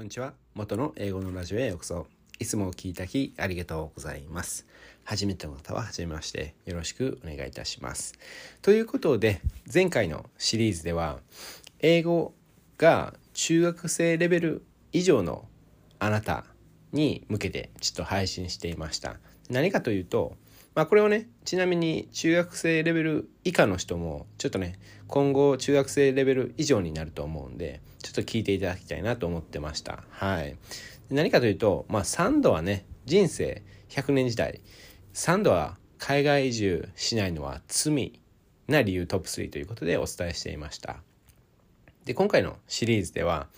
[0.00, 0.32] こんにちは。
[0.54, 2.06] 元の英語のラジオへようこそ。
[2.38, 4.66] いつもお聞いただきありがとうございます。
[5.04, 8.14] 初めての方は初めましてよろしくお願いいたします。
[8.62, 11.18] ということで、前回のシリーズでは、
[11.80, 12.32] 英語
[12.78, 14.62] が中学生レベル
[14.94, 15.44] 以上の
[15.98, 16.46] あなた
[16.92, 19.18] に向けてちょっと配信していました。
[19.50, 20.34] 何かというと、
[20.74, 24.78] まあこれをね、ちなみに中学生レベル以下の人もちょっとね、
[25.08, 30.04] 今後中学生レベル以上になると思うんで、ちょっと聞いていただきたいなと思ってました。
[30.10, 30.56] はい。
[31.10, 34.60] 何かというと、まあ3度はね、人生100年時代、
[35.14, 38.20] 3度は海外移住しないのは罪
[38.68, 40.96] な理由トップ3ということでお伝えしていました。
[42.04, 43.48] で、今回のシリーズでは、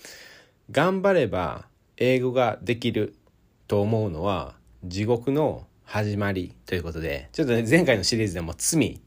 [0.71, 1.67] 頑張れば
[1.99, 3.15] 英語ができる
[3.69, 4.55] と思うのは
[4.85, 9.03] 地獄の始まりということで、ちょっとね、前回のシリーズでも罪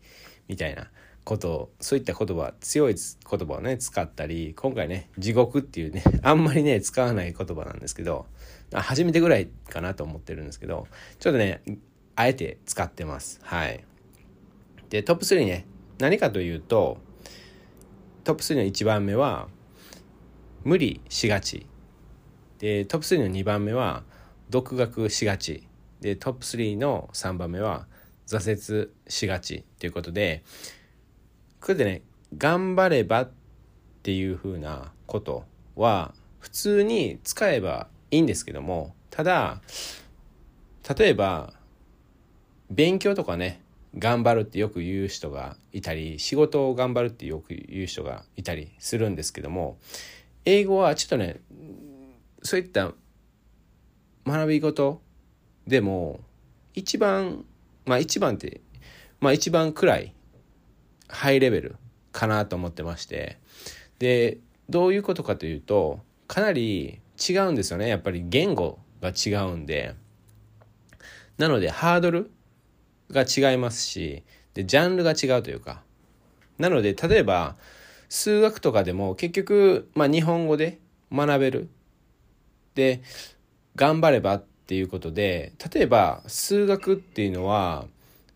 [0.47, 0.91] みたいな
[1.23, 8.27] ことを、そういった言葉、強い言葉をね、使ったり、今回ね、地獄っていうね、 あんまりね、使わない言葉なんですけど、
[8.71, 11.63] 初めてぐらいかなと思ってるんですけど、ちょっとね、
[12.15, 13.39] あえて使ってます。
[13.41, 13.83] はい。
[14.91, 15.65] で、トップ3ね、
[15.97, 16.99] 何かというと、
[18.23, 19.47] トップ3の1番目は、
[20.63, 21.65] 無理しがち。
[22.59, 24.03] で、トップ3の2番目は、
[24.51, 25.67] 独学しがち。
[26.01, 27.87] でトップ3の3番目は
[28.27, 30.43] 挫折しがちということで
[31.61, 32.01] これでね
[32.37, 33.31] 頑張ればっ
[34.03, 39.61] ていうふうなことは普通に使えばいいんですけどもただ
[40.97, 41.53] 例えば
[42.69, 43.61] 勉強とかね
[43.97, 49.77] 頑張るってよく言う人がいたり仕事を頑張るってよく言う人がいたりするんですけども
[50.43, 51.39] 英語はちょっとね
[52.43, 52.91] そういった
[54.27, 55.01] 学び事
[55.67, 56.19] でも
[56.73, 57.45] 一番
[57.85, 58.61] まあ一番って
[59.19, 60.13] まあ一番くらい
[61.07, 61.75] ハイレベル
[62.11, 63.37] かなと思ってまして。
[63.99, 66.99] でどういうことかというとかなり
[67.29, 67.87] 違うんですよね。
[67.87, 69.95] やっぱり言語が違うんで。
[71.37, 72.31] なのでハードル
[73.11, 75.81] が違いますしでジャンルが違うというか。
[76.57, 77.57] なので例えば
[78.09, 80.79] 数学とかでも結局、まあ、日本語で
[81.11, 81.69] 学べる。
[82.75, 83.01] で
[83.75, 87.85] 頑張ればっていうことで例えば数学っていうのは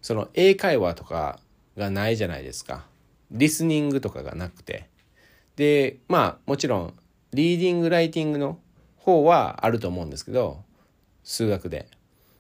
[0.02, 1.40] その英会話とか
[1.78, 2.86] がないじゃないですか
[3.32, 4.88] リスニングとかがなくて
[5.56, 6.94] でまあもちろん
[7.34, 8.60] リーディングライティングの
[8.98, 10.64] 方はあると思うんですけど
[11.24, 11.88] 数学で。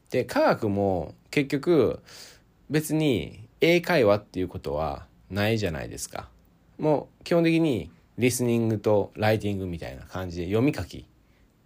[0.09, 2.01] で科学も結局
[2.71, 6.29] 別に英会話っていうことはないじゃないですか。
[6.79, 11.05] もう基本的にリスニングとライティングみたいな感じで読み書き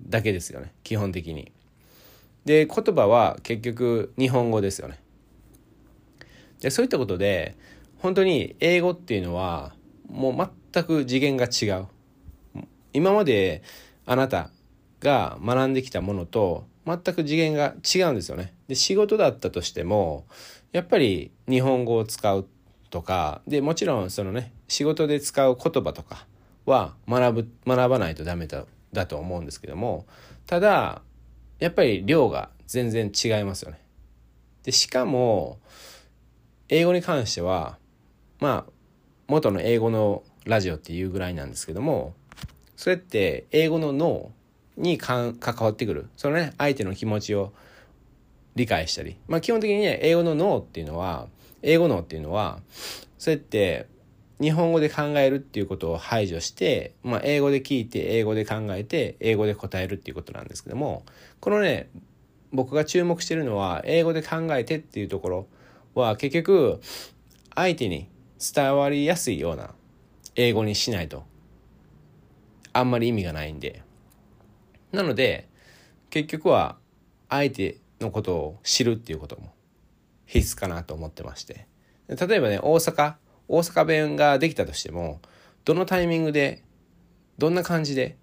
[0.01, 1.52] だけですよね基本的に。
[2.45, 4.99] で言葉は結局日本語ですよね。
[6.59, 7.55] でそういったことで
[7.99, 9.73] 本当に英語っていうのは
[10.09, 11.87] もう全く次元が違う。
[12.93, 13.63] 今まで
[14.05, 14.49] あなた
[14.99, 18.53] が学んできたものと全く次元が違うんですよね。
[18.67, 20.25] で仕事だったとしても
[20.71, 22.47] やっぱり日本語を使う
[22.89, 26.27] とかでもちろんそのね仕事で使う言葉とか
[26.65, 30.05] は学ぶ学ばないとダメだだと思うんですけども
[30.45, 31.01] ただ
[31.63, 33.79] やっぱり量が全然違いますよね。
[34.63, 35.59] でしかも
[36.67, 37.77] 英語に関しては
[38.41, 38.71] まあ
[39.29, 42.15] 元の英語のラジオっていうぐらいなんですけども
[42.75, 44.31] それって英語の脳
[44.75, 47.53] に関わってくるそのね相手の気持ちを
[48.55, 51.27] 理解したりまあ基本的にね英語の脳っていうのは
[51.61, 52.59] 英語脳っていうのは
[53.17, 53.87] そうやって
[54.41, 61.03] 日本語で考えるっていうことを排除して、まあ、英語で聞いて英語で考えて英語で答えるっていうことなんですけども
[61.43, 61.89] このね
[62.53, 65.47] 僕が注目してるのは英語で考えてっていうところ。
[65.93, 66.79] は結局
[67.53, 68.09] 相手に
[68.39, 69.71] 伝わりやすいような
[70.37, 71.25] 英語にしないと。
[72.71, 73.83] あんまり意味がないんで。
[74.93, 75.49] なので
[76.09, 76.77] 結局は
[77.27, 79.53] 相手のことを知るっていうことも
[80.25, 81.67] 必須かなと思ってまして。
[82.07, 83.15] 例えばね大阪
[83.49, 85.19] 大阪弁ができたとしても
[85.65, 86.63] どのタイミングで
[87.37, 88.15] どんな感じで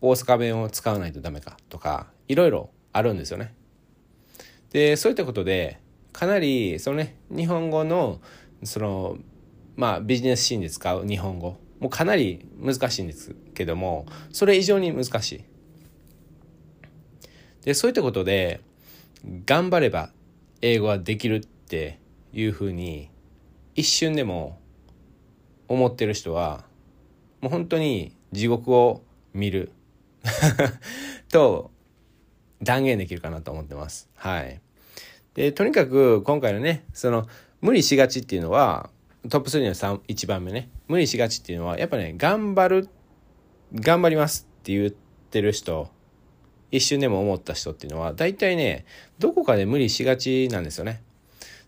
[0.00, 3.54] 大阪弁を使わないとダメかとかいろいろあるんですよね。
[4.70, 5.80] でそういったことで
[6.12, 8.20] かなりそのね日本語の
[8.64, 9.16] その
[9.76, 15.44] まあビジネスシーンで使う日本語もうかなり難しいんですけどもそれ以上に難しい。
[17.64, 18.60] でそういったことで
[19.46, 20.10] 頑張れば
[20.62, 21.98] 英語はできるって
[22.32, 23.10] いうふうに
[23.74, 24.58] 一瞬でも
[25.68, 26.64] 思ってる人は
[27.40, 29.02] もう本当に地獄を
[29.32, 29.70] 見る
[31.30, 31.70] と
[32.62, 34.08] 断言できるかなと思ってます。
[34.14, 34.60] はい。
[35.34, 37.26] で、とにかく今回のね、その
[37.60, 38.90] 無理しがちっていうのは
[39.28, 42.88] トップ3の3 1番目ね、無理しがちっていうのはやっぱね、頑張る、
[43.74, 45.90] 頑張りますって言ってる人
[46.70, 48.84] 一瞬でも思った人っていうのは大体ね
[49.18, 51.02] どこかで無理しがちなんですよね。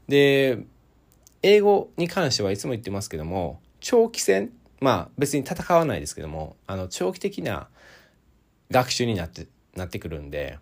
[0.08, 0.58] で
[1.42, 7.68] 英語に関してはいつも言ってますけども長期戦まあ別に戦わないですけどもあの長期的な
[8.70, 10.58] 学習になってなってくるんで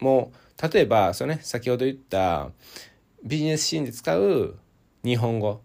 [0.00, 2.50] もう例えばそのね先ほど言った
[3.24, 4.58] ビジネスシーンで使う
[5.04, 5.60] 日本語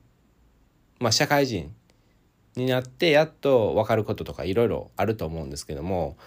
[0.99, 1.73] まあ社会人
[2.55, 6.17] になってやっと分かることとかいろいろあると思うんですけども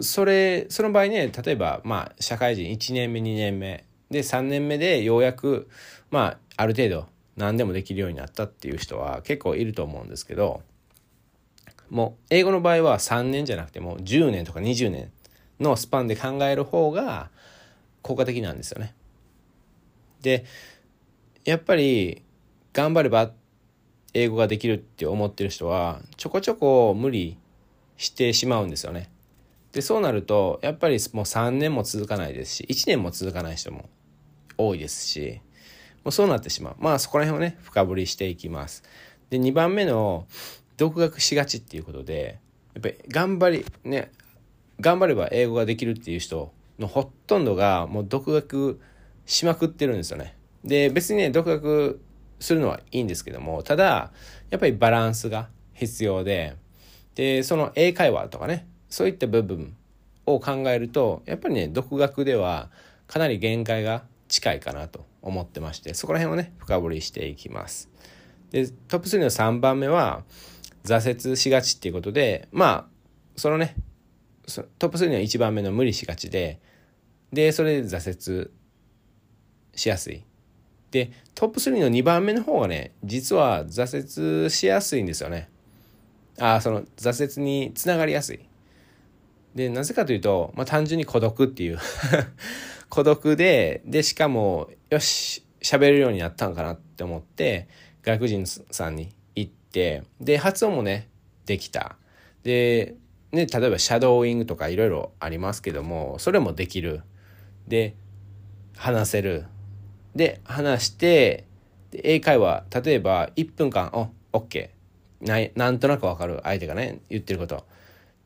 [0.00, 5.68] それその場合ね例えばまあ社会人1年目2年目で3年目でようやく
[6.10, 7.06] まあある程度
[7.36, 10.62] 何でもできるようになったっていう人は結構いると思うんですけど
[11.88, 15.10] もう英語の場合は3年じゃなくてもう10年とか20年
[15.58, 17.30] のスパンで考える方が
[18.02, 18.94] 効果的なんですよね。
[20.22, 20.44] で
[21.44, 22.22] やっぱり
[22.72, 23.32] 頑張れば
[24.12, 27.38] 英語ができるって思ってる人はちょこちょこ無理
[27.96, 29.08] してしまうんですよね。
[29.72, 33.88] でそうなるとやっぱりもう3年も続かないですし1年も続かない人も
[34.58, 35.40] 多いですし
[36.02, 38.82] もうそうなってしまうまあそこら辺をね深掘りしていきます。
[39.30, 40.26] で2番目の
[40.76, 42.38] 独学しがちっていうことで
[42.74, 44.10] やっぱり頑張りね
[44.80, 48.80] 頑張れば英語ができるっていう人のほとんどがもう独学
[49.26, 50.36] しまくってるんですよね。
[50.64, 52.00] で別にね独学
[52.40, 54.12] するのはいいんですけどもただ
[54.50, 56.56] やっぱりバランスが必要で
[57.14, 59.76] でその英会話とかねそういった部分
[60.26, 62.70] を考えるとやっぱりね独学では
[63.06, 67.90] かなり限界が近いかなと思ってましてそこら辺をね深掘りしていきます。
[68.50, 70.24] でトップ3の3番目は
[70.84, 72.86] 挫折しがちっていうことでまあ
[73.36, 73.76] そのね
[74.78, 76.58] トップ3の1番目の無理しがちで
[77.32, 78.50] でそれで挫折
[79.74, 80.24] しやすい。
[80.90, 85.48] でトップ3の2番目の方がね実は挫折しやすいんですよね。
[86.38, 88.40] ああその挫折につながりやすい。
[89.54, 91.78] でなぜかというと、まあ、単純に孤独っていう。
[92.88, 97.68] 孤独ででしかもよし喋れるようになったんかなって思って
[98.02, 101.08] 外国人さんに行ってで発音もね
[101.46, 101.96] できた。
[102.42, 102.96] で
[103.32, 107.02] ね例えばシャドーイングとかいろいろありますけどもそれもできる。
[107.68, 107.94] で
[108.76, 109.44] 話せる。
[110.14, 111.44] で話して
[111.92, 114.70] 英会話例えば1分間お OK
[115.20, 116.40] ないなんとなくわかる。
[116.42, 117.64] 相手がね言ってること。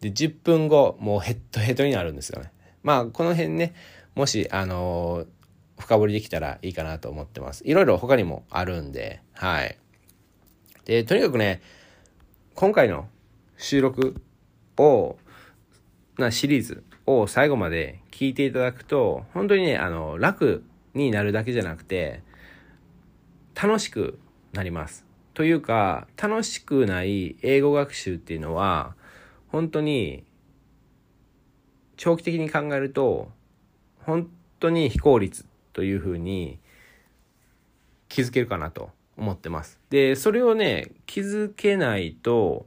[0.01, 2.53] で10分後もうヘッドヘッドになるんですよね。
[2.83, 3.75] まあこの辺ね
[4.15, 7.63] もしあのー、深掘りできたらいいかなと思ってます。
[7.67, 9.77] いろいろ他にもあるんではい。
[10.85, 11.63] でとにかくね
[12.55, 13.09] 今回の
[13.57, 14.21] 収録
[14.77, 15.17] を
[16.19, 20.63] なシリーズを最後まで聞いていただくと本当にねあの楽
[20.95, 22.23] になるだけじゃなくて
[23.61, 24.21] 楽しく
[24.53, 25.05] なります。
[25.35, 28.95] というか楽しくない英語学習っていうのは
[29.49, 30.23] 本当に
[31.97, 33.33] 長期的に考えると
[34.05, 34.31] 本
[34.61, 36.61] 当に非効率というふうに
[38.09, 39.81] 気づけるかなと思ってます。
[39.91, 42.67] でそれをね気づけないと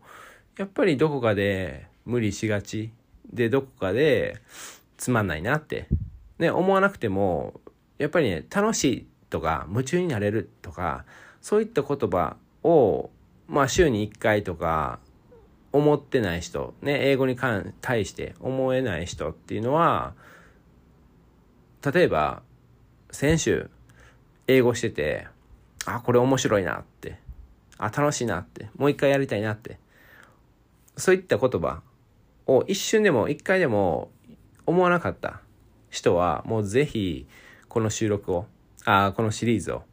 [0.58, 2.92] やっぱりどこかで無理しがち
[3.32, 4.42] でどこかで
[4.98, 5.88] つまんないなって。
[6.40, 7.60] ね思わなくても
[7.98, 11.06] やっぱりね楽しいとか夢中になれるとか
[11.42, 13.10] そういった言葉を
[13.48, 15.00] まあ週に1回とか
[15.74, 17.36] 思ってない人ね英語に
[17.82, 20.14] 対して思えない人っていうのは
[21.94, 22.42] 例えば
[23.12, 23.70] 先週
[24.48, 25.27] 英語してて
[25.86, 27.20] あこれ面白いなって
[27.77, 29.80] あ楽しいなってもう一回やりたいなって
[30.96, 31.82] そういった言葉
[32.48, 34.10] を一瞬でも一回でも
[34.67, 35.41] 思わなかった
[35.89, 37.27] 人はもうぜひ
[37.67, 38.45] この収録を、
[38.86, 39.83] あこのシリーズを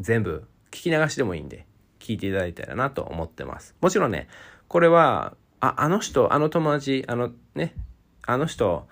[0.00, 1.66] 全部聞き流しでもいいんで、
[1.98, 3.74] 聞いていただいたらなと思ってます。
[3.80, 4.28] もちろんね、
[4.68, 7.74] これは、あ、あの人、あの友達、あのね、
[8.22, 8.86] あの人、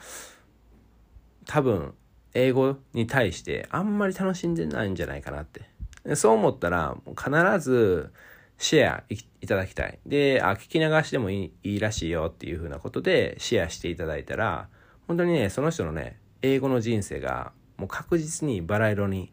[1.46, 1.94] 多分、
[2.34, 5.62] 英語に対してあんまり楽しんでないんじゃないかなって。
[6.16, 8.12] そう思ったら、必ず
[8.62, 9.98] シェアいただきたい。
[10.06, 14.68] で、あ、聞き流しでもいいらしいよっていうふうなことでシェアしていただいたら、
[15.08, 19.32] 本当にね、その人のね、英語の人生がもう確実にバラ色に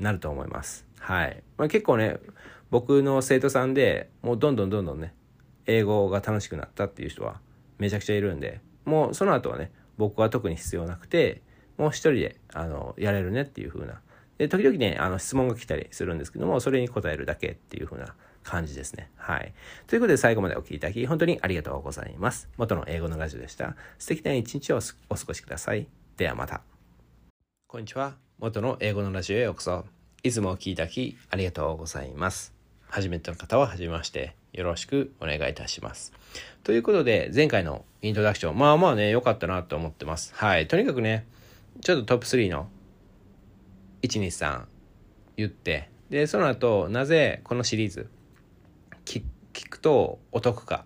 [0.00, 0.84] なると思います。
[0.98, 1.44] はい。
[1.58, 2.16] まあ、結構ね、
[2.70, 5.14] 僕の生徒さんでもうどんどんどんどんね、
[5.66, 7.40] 英語が楽しくなったっていう人は
[7.78, 11.40] めちゃくちゃいるんで、もうその後はね、僕は特に必要なくて、
[11.78, 14.00] もう一人で、あの、やれるねっていう風な。
[14.38, 19.10] で、時々ね、あの、質問が来たりするんですけども、それに答えるだけっていう風な感じですね。
[19.16, 19.52] はい。
[19.86, 22.48] ということで最後までお聴きいただき、本当にありがとうございます。
[22.56, 23.76] 元の英語のラジオでした。
[23.98, 25.86] 素敵な一日をお過ごしください。
[26.16, 26.62] ではまた。
[27.66, 28.14] こんにちは。
[28.38, 29.84] 元の英語のラジオへようこそ。
[30.22, 32.52] いつもお聴きいただきありがとうございます。
[32.88, 36.12] 初めての方は初めましてよろしくお願いいたします。
[36.64, 40.32] ということで前回のイントロダクションまあまあね良かったなと思ってます。
[40.34, 41.26] はいとにかくね
[41.80, 42.68] ちょっとトップ3の
[44.02, 44.64] 123
[45.36, 48.08] 言ってでその後なぜこのシリーズ
[49.04, 49.22] 聞
[49.70, 50.84] くとお得か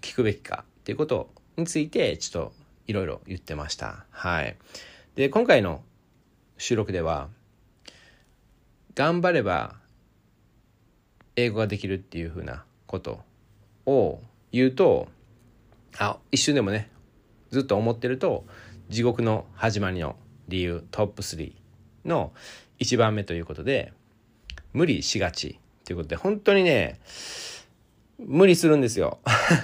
[0.00, 2.52] 聞くべきかっていうことについてちょっと
[2.86, 4.04] いろいろ言ってました。
[4.10, 4.56] はい。
[5.14, 5.82] で今回の
[6.58, 7.28] 収録では
[8.94, 9.76] 頑張れば
[11.36, 13.20] 英語ができるっていうふうなこと
[13.86, 14.20] を
[14.52, 15.08] 言うと
[15.98, 16.90] あ一瞬でもね
[17.50, 18.44] ずっと思ってると
[18.88, 20.16] 地獄の始まりの
[20.48, 21.54] 理由トップ3
[22.04, 22.32] の
[22.78, 23.92] 1番目ということで
[24.72, 27.00] 無理しがちということで本当にね
[28.18, 29.18] 無理するんですよ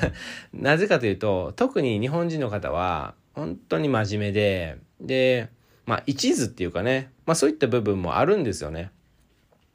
[0.52, 5.48] なぜかというと特に日本人の方は本当に真面目でで
[5.86, 8.90] まあ一途っていうかね、まあ、そういった部分もあるんですよね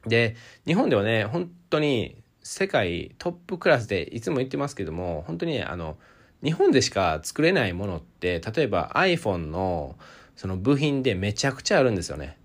[0.05, 5.98] で日本ではね本当に世界トップクラスでいつも言ってますけども本当にねあの
[6.43, 9.95] 日本でしか作れないものって例えば iPhone の
[10.36, 12.38] その部品でめちゃくちゃあるんですよね。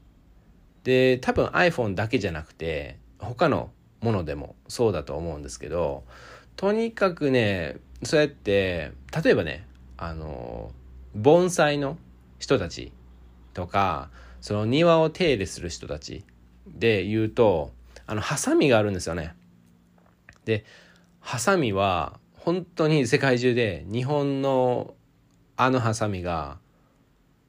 [0.85, 3.71] で多分 iPhone だけじゃなくて他の
[4.01, 6.05] ものでもそうだと思うんですけど
[6.57, 10.73] とにかくねそうやって例えばねあの
[11.15, 11.99] 盆栽の
[12.39, 12.93] 人たち
[13.53, 14.11] とか
[14.41, 16.25] その庭を手入れする人たち
[16.67, 17.73] で言うと
[18.07, 19.35] あのハサミがあるんですよね。
[20.45, 20.65] で
[21.21, 24.95] ハサミは本当に世界中で日本の
[25.57, 26.59] あのハサミが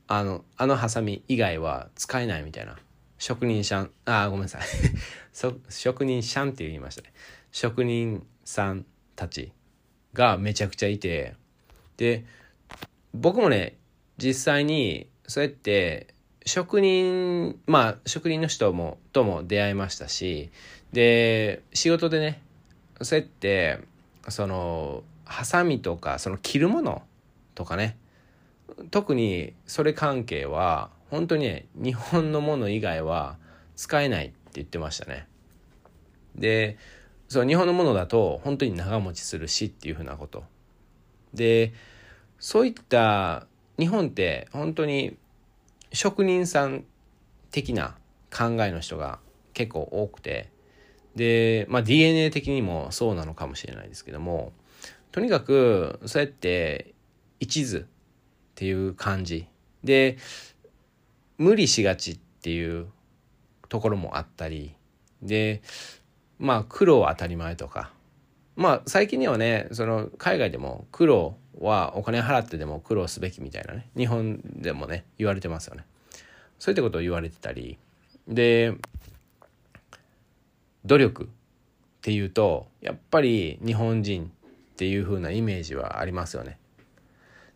[0.07, 2.75] あのあのハサミ以外は使えないみたいな
[3.21, 3.91] 職人さん。
[4.05, 4.61] あごめんなさい。
[5.69, 7.13] 職人さんって言いましたね。
[7.51, 8.83] 職人さん
[9.15, 9.51] たち
[10.13, 11.35] がめちゃくちゃいて。
[11.97, 12.25] で
[13.13, 13.77] 僕もね
[14.17, 16.15] 実際にそうやって
[16.47, 20.49] 職人まあ職人の人もとも出会いましたし
[20.91, 22.41] で仕事でね
[23.03, 23.81] そうやって
[24.29, 27.03] そのハサミとかその着るもの
[27.53, 27.97] とかね
[28.89, 33.38] 特にそれ関係は本当にね日本のもの以外は
[33.75, 35.27] 使えないって言ってましたね。
[36.36, 36.77] で
[37.27, 40.44] そう日本のものだと本当に長持ちするしっていうふうなこと。
[41.34, 41.74] で
[42.39, 43.46] そういった
[43.77, 45.18] 日本って本当に
[45.91, 46.86] 職人さん
[47.51, 47.98] 的な
[48.36, 49.20] 考えの人が
[49.53, 50.50] 結構多くて。
[51.13, 54.53] で、まあ、DNA 的にもそうなのかもしれないですけども
[55.12, 56.94] とにかくそうやって
[57.41, 57.86] 一途っ
[58.56, 59.46] ていう感じ。
[59.84, 60.18] で
[61.41, 62.86] 無理しがちっていう
[63.67, 64.75] ところもあったり
[65.24, 65.63] で
[66.38, 67.91] まあ苦労は当たり前とか。
[68.55, 75.83] まあ最近にはねその海外でも苦労はお金払ってでも苦労すべきみたいなね日本でもね言われてますよね。
[76.60, 77.79] そういったことを言われてたり。
[78.27, 78.75] で
[80.86, 81.27] 努力っ
[82.01, 86.60] ていうとやっぱり日本人っていう風なイメージはありますよね。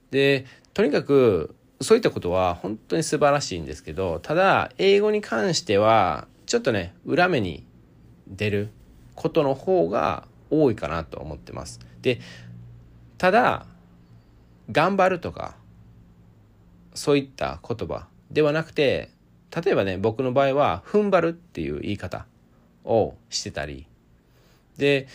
[0.09, 7.63] でとにかくそういったことは本当に素晴らしいんですけどただ英語に関してはちょっとね裏目に
[8.27, 8.69] 出る
[9.13, 11.79] ことの方が多いかなと思ってます。
[12.01, 12.19] で
[13.19, 13.67] ただ
[14.71, 15.55] 頑張るとか
[16.95, 19.11] そういった言葉ではなくて
[19.55, 22.25] 例えばね僕の場合は踏ん張るっていう言い方
[22.83, 23.85] をしてたり
[24.77, 25.07] で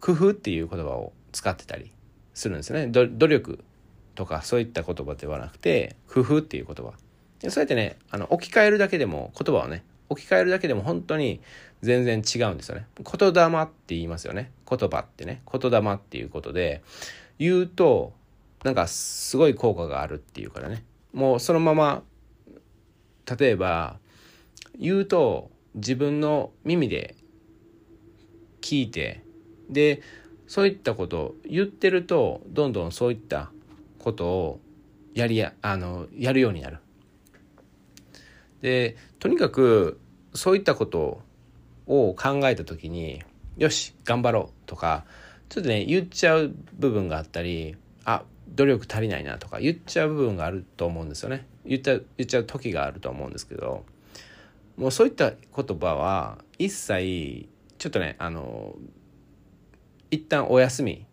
[0.00, 1.92] 工夫っていう言葉を使ってたり
[2.32, 2.86] するんですよね。
[2.86, 3.62] 努力
[4.14, 6.92] とかそういった言葉ではなくて工夫っていう言葉。
[7.50, 11.40] そうやってねあの置き換えるだけでも言葉をね置き換えるだけでも本当に
[11.82, 12.86] 全然違うんですよね。
[12.98, 14.50] 言霊って言いますよね。
[14.68, 15.42] 言葉ってね。
[15.50, 16.82] 言霊っていうことで
[17.38, 18.12] 言うと
[18.64, 20.84] なんかすごい効果があるっていうからね。
[21.12, 22.02] もうそのまま
[23.38, 23.98] 例えば
[24.78, 27.16] 言うと自分の耳で
[28.60, 29.22] 聞いて
[29.68, 30.00] で
[30.46, 33.50] そういったことを言ってるとどんどんそういった
[34.04, 34.60] ことを
[35.14, 36.78] やりやあのやるようになる。
[38.60, 39.98] でとにかく
[40.34, 41.22] そういったこと
[41.86, 43.22] を考えた時に
[43.56, 45.04] よし頑張ろうとか
[45.48, 53.84] ちょっとね言っちゃう部分があったりあ努力足りないなとか言っちゃう部分があると思うんですよね言っちゃう言っちゃう時があると思うんですけど
[54.76, 58.74] もうそういった言葉は一切ちょっとねあの
[60.10, 61.06] 一旦お休み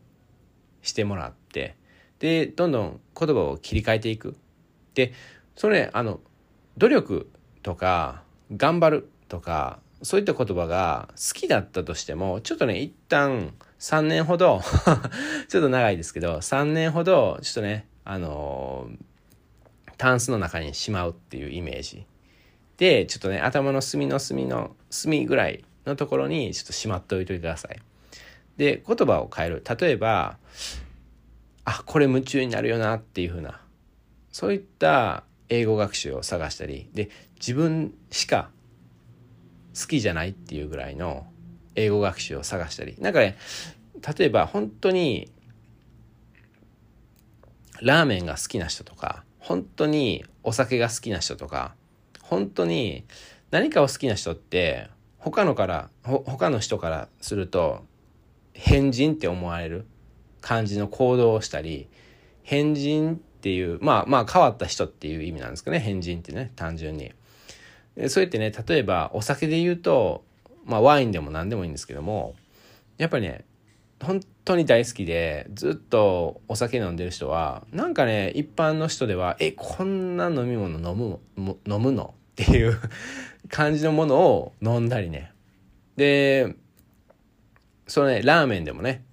[0.82, 1.41] してもらって
[2.22, 4.38] でどんどん言葉を切り替えていく。
[4.94, 5.12] で
[5.56, 6.20] それ、ね、あの
[6.78, 7.30] 努力
[7.64, 8.22] とか
[8.56, 14.62] 頑張るとかそういった言葉が好きだったとしてもちょっとね一旦3年ほど
[15.50, 18.88] ちょっと長いですけど3年ほどちょっとねあの
[19.98, 22.06] タンスの中にしまうっていうイメージ。
[22.78, 27.80] でちょっとね頭の隅の隅の隅ぐらいのところにちょっとしまっておいてください。
[28.58, 29.64] で言葉を変える。
[29.80, 30.38] 例えば
[31.66, 33.62] あこれ夢中になるよなっていうふうな。
[34.32, 38.50] そういった英語学習を探したりで自分しか
[39.78, 41.28] 好きじゃないっていうぐらいの
[41.76, 42.96] 英語学習を探したり。
[43.00, 43.38] なんかね
[44.18, 45.32] 例えば本当に
[47.82, 51.76] ラーメンが好きな人とか本当にお酒が好きな人とか
[52.22, 53.04] 本当に
[53.50, 57.86] 何かを好きな人って他のから他の人からすると
[58.54, 59.86] 変人って思われる。
[60.42, 61.88] 感じの行動をしたり
[62.44, 67.12] 変人っていうまあまあ変わった人っていう意味なんですかね変人ってね単純に。
[68.08, 70.24] そうやってね例えばお酒で言うと、
[70.66, 72.36] まあ、ワインでも何でもいいんですけども
[72.98, 73.44] やっぱりね
[74.02, 81.20] 本当に大好きでずっとお酒飲んでる人はなんかね一般の人では「えこんな飲み物飲む
[81.68, 82.80] 飲むの?」っていう
[83.50, 85.32] 感じのものを飲んだりね
[85.98, 86.56] で
[87.88, 89.04] そのねラーメンでもね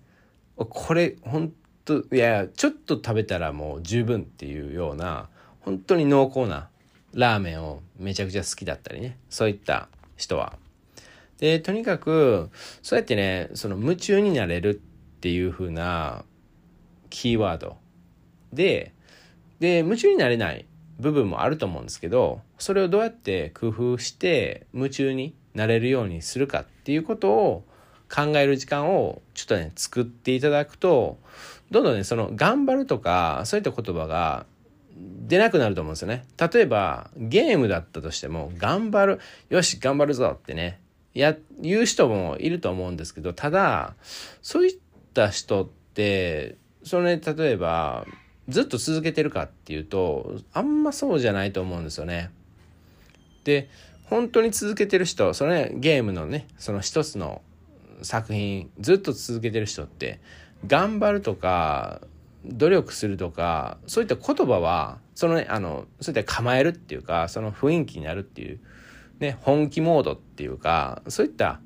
[0.67, 1.53] これ本
[1.85, 5.29] 当いやちょっと食べたらもう十分っていうような
[5.61, 6.69] 本当に濃厚な
[7.15, 10.59] ラーメンをめちゃくちゃ好きだったりねそういった人は。
[11.39, 12.51] でとにかく
[12.83, 16.25] そうやってねその夢中になれるっていう風な
[17.11, 17.77] キーワード
[18.53, 18.93] で
[19.61, 20.67] で夢中になれない
[20.99, 27.65] 部分もあると思うんですけどそれをどうやって工夫して夢中になれるようにするかっていうことを
[28.09, 31.19] 考える時間をちょっとね作っていただくと
[31.71, 34.47] どんどんねその頑張るとかそういった言葉が
[34.97, 36.25] 出なくなると思うんですよね。
[36.39, 40.81] 例えばゲームだったとしても頑張るよし頑張るぞってね
[41.15, 43.95] や言う人もいると思うんですけどただ
[44.43, 44.79] そういっ
[45.15, 48.07] た人ってそれ、ね、例えば
[48.49, 52.31] ずっと続けてるかっていうとあんまそうじゃないと思うんですよね。
[53.45, 53.69] で
[54.05, 57.43] 本当に続けてる人それ、ね、ゲームのねその一つの
[58.03, 60.21] 作品ずっと続けてる人って
[60.67, 62.01] 頑張るとか
[62.45, 68.61] 努力するとかそういった言葉はそのねあのそういった構えるっていうかその雰囲気になるっていう、
[69.19, 71.61] ね、本気モードっていうかそういった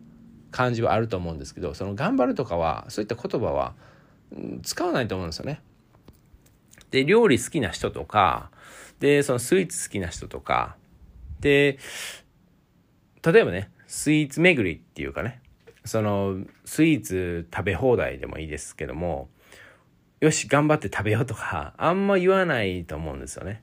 [0.50, 3.74] 感じはあると思うんですけどその頑張るとかはそういった言葉は
[4.62, 5.60] 使わないと思うんですよね。
[6.90, 8.50] で料理好きな人とか
[9.00, 10.76] でそのスイーツ好きな人とか
[11.40, 11.78] で
[13.24, 15.41] 例えばねスイーツ巡りっていうかね
[15.84, 19.28] そのスイーツ食べ放題でもいいですけども
[20.20, 23.62] よし頑張って食べようとかあんま言わないと思うんですよね。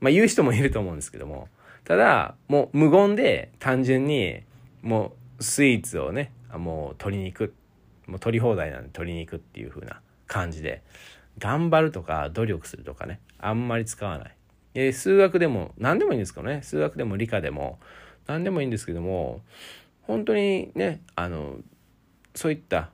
[0.00, 1.48] まあ言う人もいると思うんですけども
[1.84, 4.42] ただもう無言で単純に
[4.82, 7.54] もうスイーツをねもう取りに行く
[8.06, 10.82] もう取り放題なんで取りに行くっていう風な感じで
[11.38, 14.92] 頑張るとか努力するとかねあんまり使わない。
[14.92, 17.78] 数学でも何でもいいんですけどね数学でも理科でも
[18.26, 19.40] 何でもいいんですけども
[20.06, 21.56] 本当にねあの
[22.34, 22.90] そういった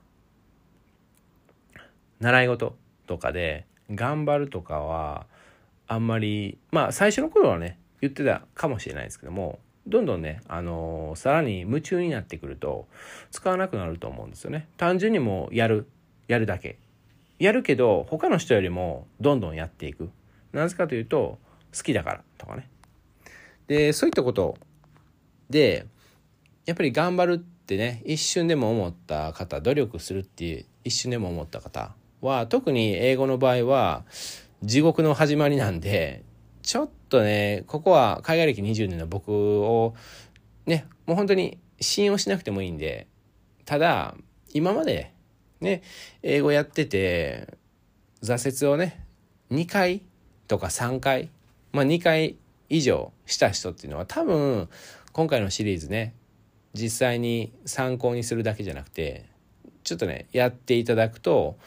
[2.19, 2.75] 習い事
[3.07, 5.25] とかで頑張るとかは
[5.87, 12.87] あんまりまあ最初の頃はね言ってたかもしれないですけどもどんどんね、あの、さらに夢中になってくると
[13.31, 14.67] 使わなくなると思うんですよね。
[14.77, 15.87] 単純にもうやる
[16.27, 16.77] やるだけ。
[17.39, 20.09] やるけど他の人よりもどんどんやっていく。
[20.53, 21.37] なぜかというと
[21.75, 22.69] 好きだからとかね。
[23.67, 24.57] でそういったこと
[25.49, 25.85] で
[26.65, 34.05] やっぱり頑張るってね一瞬でも思った方努力するっていう一瞬でも思った方は特に英語の場合は
[34.63, 36.23] 地獄の始まりなんで
[36.61, 39.93] ちょっとねここは海外歴20年の僕を
[40.65, 43.07] ねもう本当に信用しなくてもいいんで
[43.65, 44.15] ただ
[44.53, 45.13] 今まで
[45.59, 45.83] ね
[46.21, 47.57] 英語やってて
[48.21, 49.05] 挫折をね
[49.51, 50.01] 2回
[50.47, 51.29] とか3回
[51.73, 52.37] まあ2回
[52.69, 54.69] 以上した人っていうのは多分
[55.11, 56.15] 今回のシリーズね
[56.73, 59.25] 実際に参考にするだけじゃなくて
[59.83, 61.57] ちょっとねやっていただくと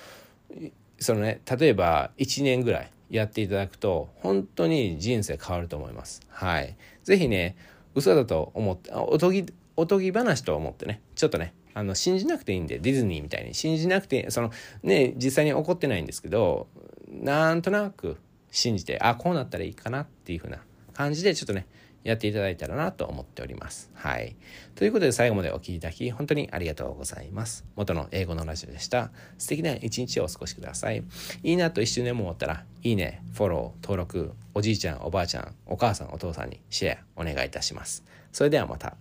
[0.98, 6.22] そのね例えば1年ぐらいやっていただくと本当に人生変わると思います。
[6.28, 6.76] はい。
[7.04, 7.56] 是非ね
[7.94, 14.50] 嘘だと思っておとぎおとぎ話と思ってねちょっとねあの信じなくていいんでディズニーみたいに信じなくてその
[14.82, 16.66] ね実際に起こってないんですけど
[17.08, 18.16] なんとなく
[18.50, 20.58] 信じてあこうなったらいいかなっていう風な
[20.94, 21.66] 感じでちょっとね
[22.06, 23.90] やっていただいたらなと思っております。
[23.94, 24.36] はい。
[24.76, 27.64] ということで最後までお聴きいただき本当にありがとうございます。
[27.74, 29.10] 元の英語のラジオでした。
[29.38, 31.02] 素敵な一日をお過ごしください。
[31.42, 38.04] いいなと一瞬でも思ったら、いいね、フォロー、登録、おじいちゃん、おばあちゃん、お母さん、お父さんにシェアお願いいたします。
[38.30, 38.96] それではまた。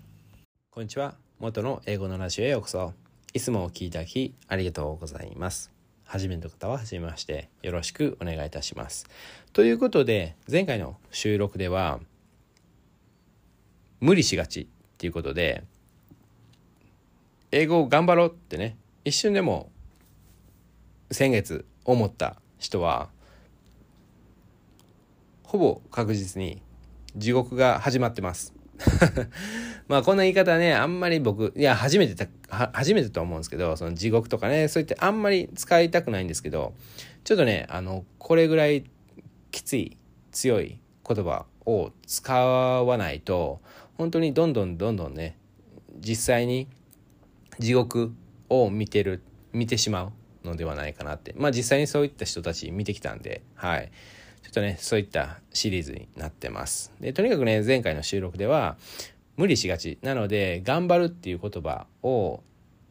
[0.71, 1.15] こんにちは。
[1.37, 2.93] 元の英語のラジオへようこそ。
[3.33, 5.75] いつもお聴きいただきありがとうございます。
[6.05, 9.07] 初めての方は初めましてよろしくお願いいたします。
[9.53, 11.99] ということで前回の収録では
[13.99, 15.63] 無理しがちっていうことで
[17.51, 19.71] 英語を頑張ろうってね一瞬でも
[21.11, 23.09] 先月思った人は
[25.43, 26.61] ほぼ確実に
[27.15, 28.53] 地獄が始まってます。
[29.87, 36.73] まあこんな言い方ねあんまり僕いや初めて初めてと思うんですけどその地獄とかねそういってあんまり使いたくないんですけど
[37.23, 38.83] ちょっとねあのこれぐらい
[39.51, 39.97] きつい
[40.31, 43.61] 強い言葉を使わないと
[43.97, 45.37] 本当にどんどんどんどんね
[45.99, 46.67] 実際に
[47.59, 48.13] 地獄
[48.49, 50.11] を見てる見てしまう
[50.47, 51.33] のではないかなって。
[51.37, 53.91] まあ実際にそういった人たち見てきたんではい。
[54.43, 56.91] ちょっとねそういったシリーズになってます。
[56.99, 58.77] でとにかくね前回の収録では
[59.37, 59.97] 無理しがち。
[60.01, 62.43] なので頑張るっていう言葉を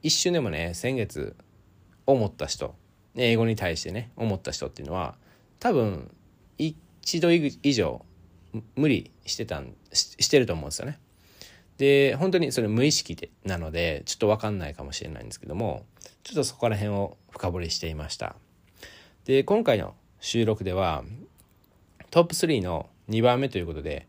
[0.02, 1.36] 一瞬でもね先月
[2.06, 2.74] 思った人
[3.14, 5.14] 英語に対してね思った人っていうのは
[5.60, 6.10] 多分
[6.58, 8.04] 一度以上
[8.76, 10.98] 無理してたんしてると思うんですよね。
[11.78, 15.84] で本当にそれ無意識でなのでちょっと分かんないかもしれないんですけども
[16.22, 18.36] ちょっとそこら辺を深掘りしていました
[19.24, 21.02] で今回の収録では
[22.10, 24.06] トップ3の2番目ということで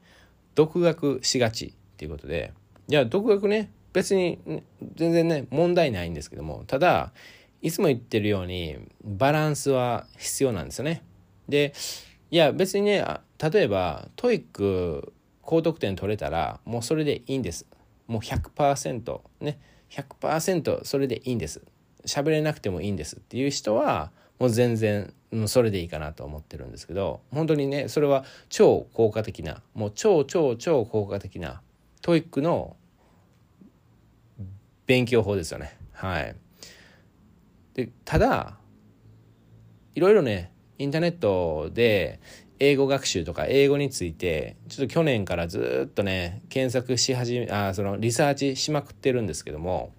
[0.53, 2.53] 独学しがちっていうことで
[2.87, 4.39] いや独学ね別に
[4.95, 7.13] 全然ね問題ないんですけどもただ
[7.61, 11.03] いつも言ってるようにバランスは必要なんですよね
[11.49, 11.73] で
[12.29, 13.03] いや別にね
[13.41, 17.65] 例えば TOEIC 高得点取れたらもうそれでいいんです。
[18.07, 19.59] もう100%ね。
[19.89, 21.61] 100%それでいいんです。
[22.05, 23.17] 喋れなくてもいいんです。
[23.17, 31.61] っていう人はもう全然もうそれでいいかなと思ってるんですけど本当にねそれは超効果的なもう超超超効果的な
[32.01, 32.75] TOEIC の
[34.85, 35.77] 勉強法ですよね。
[35.93, 36.35] はい。
[37.73, 38.57] でただ
[39.93, 42.19] いろいろねインターネットで
[42.59, 49.91] 英語学習とか英語についてちょっと去年からずっとね検索し始めあそのリサーチしまくってるんですけども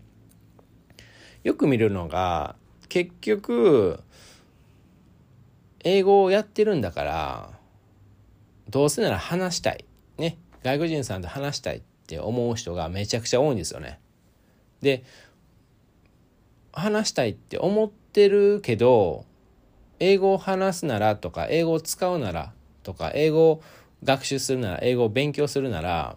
[1.44, 2.56] よく見るのが
[2.88, 4.00] 結局
[5.84, 7.50] 英語をやってるんだから
[8.70, 9.84] どうせなら話したい
[10.18, 14.00] ね外国人さんと話したいって思う人がめちゃくちゃ多いんですよね。
[14.80, 15.04] で
[16.72, 19.24] 話したいって思ってるけど
[19.98, 23.62] 英語を話すならとか英語を使うならとか英語を
[24.04, 26.16] 学習するなら英語を勉強するなら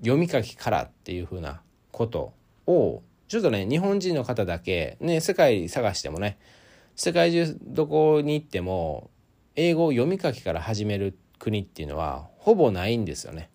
[0.00, 2.32] 読み書きからっていうふうなこと
[2.66, 6.38] をちょっとね日本人の方だけね世界探してもね
[6.96, 9.10] 世界中どこに行っても
[9.56, 13.50] 英語を読み書きから始める国っていうのはほぼないんですよね。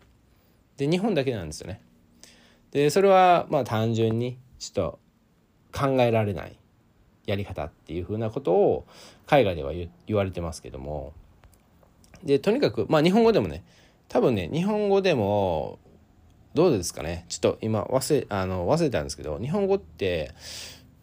[0.78, 1.82] で日本だけなんですよね。
[2.72, 5.00] でそれはまあ単純にちょっと
[5.78, 6.58] 考えられない
[7.26, 8.86] やり方っていうふうなことを
[9.26, 11.14] 海外では言われてますけども
[12.24, 13.64] でとにかくまあ日本語でもね
[14.08, 15.80] 多分ね日本語でも
[16.54, 20.32] どうですかねちょっと今忘れあの忘れたんですけど日本語って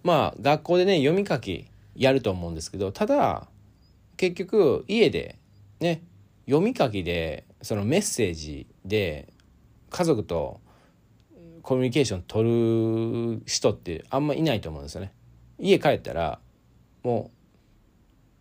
[0.03, 3.49] まあ学校でね読み書きやると思うんですけどただ
[4.17, 5.37] 結局家で
[5.81, 6.03] ね
[6.47, 9.33] 読み書きでそのメッセージで
[9.91, 10.61] 家族と
[11.63, 15.13] コミュニケーション取る人ってあんまいないと思うんですよね。
[15.59, 16.39] 家帰ったら
[17.03, 17.40] もう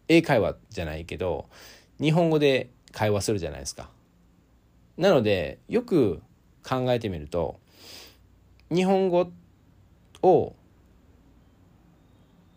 [0.09, 1.47] 英会話じゃないけど
[2.01, 3.89] 日本語で会話するじゃないですか。
[4.97, 6.21] なのでよく
[6.67, 7.59] 考えてみると
[8.69, 9.31] 日本語
[10.21, 10.55] を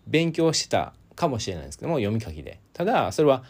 [0.09, 2.59] 勉強してたかもしれないんですけども読み書きで。
[2.73, 3.45] ただそれは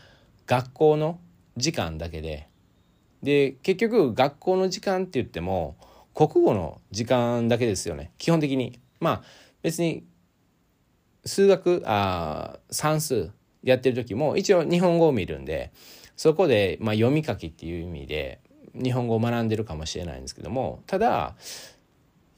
[0.46, 1.18] 学校の
[1.56, 2.48] 時間だけで。
[3.22, 5.76] で結局学校の時間って言っても
[6.12, 8.10] 国語の時間だけですよね。
[8.18, 8.80] 基本的に。
[9.00, 9.22] まあ
[9.62, 10.04] 別に
[11.24, 13.30] 数学あ算数
[13.62, 15.72] やってる時も一応日本語を見るんで
[16.16, 18.40] そこで、まあ、読み書きっていう意味で
[18.74, 21.34] 日本語を学んでるかもしれないんですけどもただ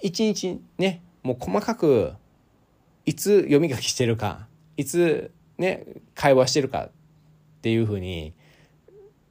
[0.01, 2.13] 一日ねもう細かく
[3.07, 5.85] いつ読み書きしてるかいつね
[6.15, 6.91] 会話してるかっ
[7.63, 8.35] ていうふうに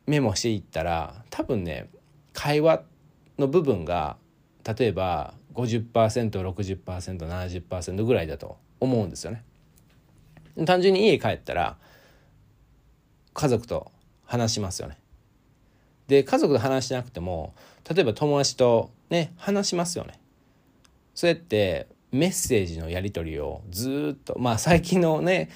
[0.08, 1.89] メモしていったら多分ね
[2.34, 2.82] 会話
[3.38, 4.17] の部分が
[4.65, 9.43] 例えば 50%60%70% ぐらいだと思うんですよね。
[10.66, 11.78] 単純に家帰ったら
[13.34, 13.92] 家族と
[14.26, 14.98] 話しますよね。
[16.08, 17.54] で家族と話しなくても
[17.89, 20.20] 例えば友達とね話しますよね。
[21.16, 25.50] そうやってメッセージのやり取りをずっとまあ最近のね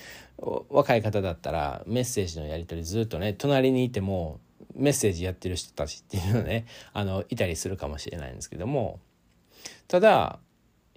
[0.69, 4.39] 若い方だったらメッセージのやり取りずっとね隣にいても
[4.75, 8.99] メッセージやってる人たちっていうのねあのいたりするかもしれないんですけども
[9.87, 10.39] ただ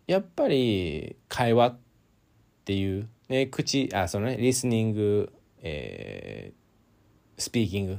[0.06, 1.78] やっぱり会話っ
[2.64, 7.96] ていう、ね、口あそのねリスニング、えー、スピーキングっ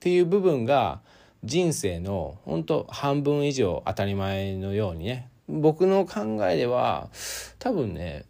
[0.00, 1.02] ていう部分が
[1.44, 5.28] 人生の本当半分以上当たり前のようにね。
[5.46, 7.10] 僕の考えでは
[7.58, 8.24] 多分ね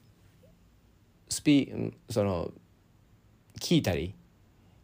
[1.28, 1.72] スピ
[2.11, 2.50] その
[3.61, 4.14] 聞いたり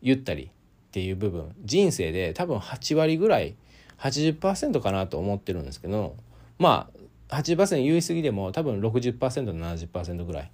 [0.00, 0.48] 言ったりっ
[0.92, 1.56] ていう部分。
[1.64, 3.56] 人生で多分8割ぐらい
[3.98, 6.14] 80%かなと思ってるんですけど
[6.56, 6.88] ま
[7.28, 10.50] あ80%言い過ぎでも多分 60%70% ぐらい。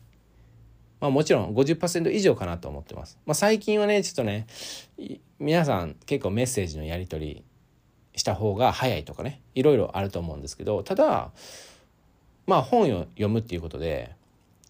[1.04, 3.18] まあもちろん50%以上かなと思ってます。
[3.26, 4.46] まあ最近はね、ちょっとね、
[5.38, 7.44] 皆さん結構メッセージのやり取り
[8.16, 11.30] した方が早いとかね、いろいろあると思うんですけど、ただ、
[12.46, 14.16] まあ本を読むっていうことで、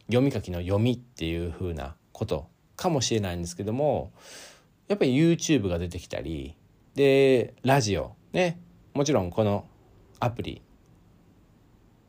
[0.08, 4.10] 読み書きの読みっていう風なことかもしれないんですけども、
[4.88, 6.56] やっぱり YouTube が出てきたり、
[6.96, 8.58] で、ラジオ、ね、
[8.92, 9.66] もちろんこの
[10.18, 10.62] アプリ、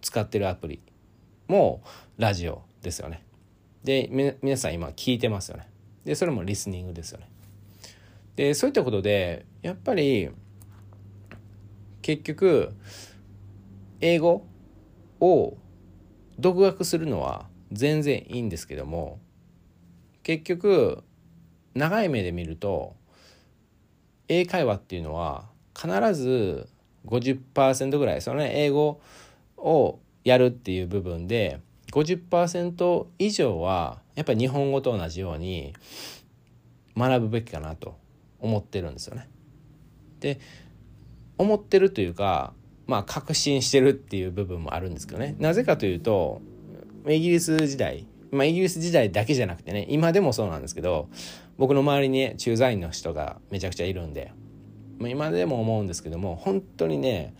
[0.01, 0.79] 使ってるアプリ
[1.47, 1.83] も
[2.17, 3.24] ラジオですよね。
[3.85, 4.09] で
[4.41, 5.67] 皆さん今聞いてますよね。
[6.05, 7.29] でそれもリスニングですよね。
[8.35, 10.29] でそういったことでやっぱり
[12.01, 12.73] 結局
[14.01, 14.45] 英語
[15.19, 15.55] を
[16.39, 19.19] 独学するのは全然いいんですけども
[20.23, 21.03] 結局
[21.75, 22.95] 長い目で見ると
[24.27, 25.45] 英会話っていうのは
[25.79, 26.67] 必ず
[27.05, 28.99] 50%ぐらいそのね英語
[29.57, 31.59] をやるっていう部分で
[31.95, 35.73] 50%以上はやっぱり日本語と同じように
[36.97, 37.97] 学ぶべきかなと
[38.41, 39.29] 思ってるんですよね。
[40.19, 40.39] で
[41.38, 42.53] 思ってるというか
[42.86, 46.41] まあ確信してるっていう部分もあるんですけどねなぜかというと
[47.08, 51.08] イギリス時代まあイギリス時代だけじゃなくてね今でもそうなんですけど
[51.58, 54.34] 僕の周りに、ね、駐在員の人がめちゃくちゃいるんで、
[54.99, 57.34] ま、今でも思うんですけども本当にね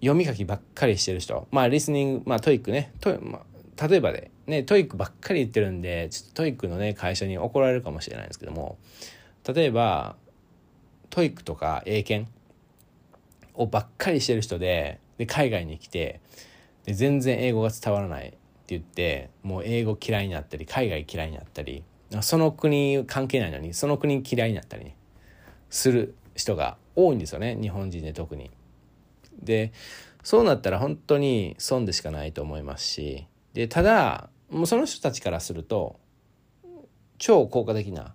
[0.00, 1.48] 読み書きばっかりしてる人。
[1.50, 2.92] まあリスニングまあ TOEIC ね。
[3.00, 3.40] ト、ま
[3.78, 4.30] あ、例えばで。
[4.46, 8.78] ね TOEIC ばっかり言ってるんでちょっと TOEIC のね会社に怒られるかもしれないんですけども。
[9.46, 10.16] 例えば
[11.10, 12.30] TOEIC とか英検
[13.54, 16.20] をばっかりしてる人でで海外に来て
[16.84, 21.84] で全然英語が伝わらないって言ってもう英語嫌いになったり海外嫌いになったり
[22.20, 24.96] その国関係ないのにその国嫌いになったり、ね、
[25.70, 28.50] する人が多いんですよね日本人で特に。
[29.42, 29.72] で
[30.22, 35.98] そうなったら本当に損でしかないと思いますしでただもうその人たちからすると
[37.18, 38.12] 超効果的な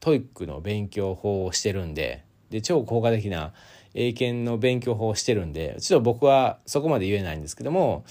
[0.00, 3.52] TOEIC の勉強法をしてるんでで超効果的な
[3.94, 8.04] 英検の勉強法をしてるんでちょっと僕はそこまで言えないんですけども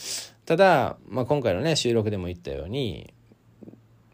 [0.46, 3.14] ただ、まあ、今回のね収録でも言ったように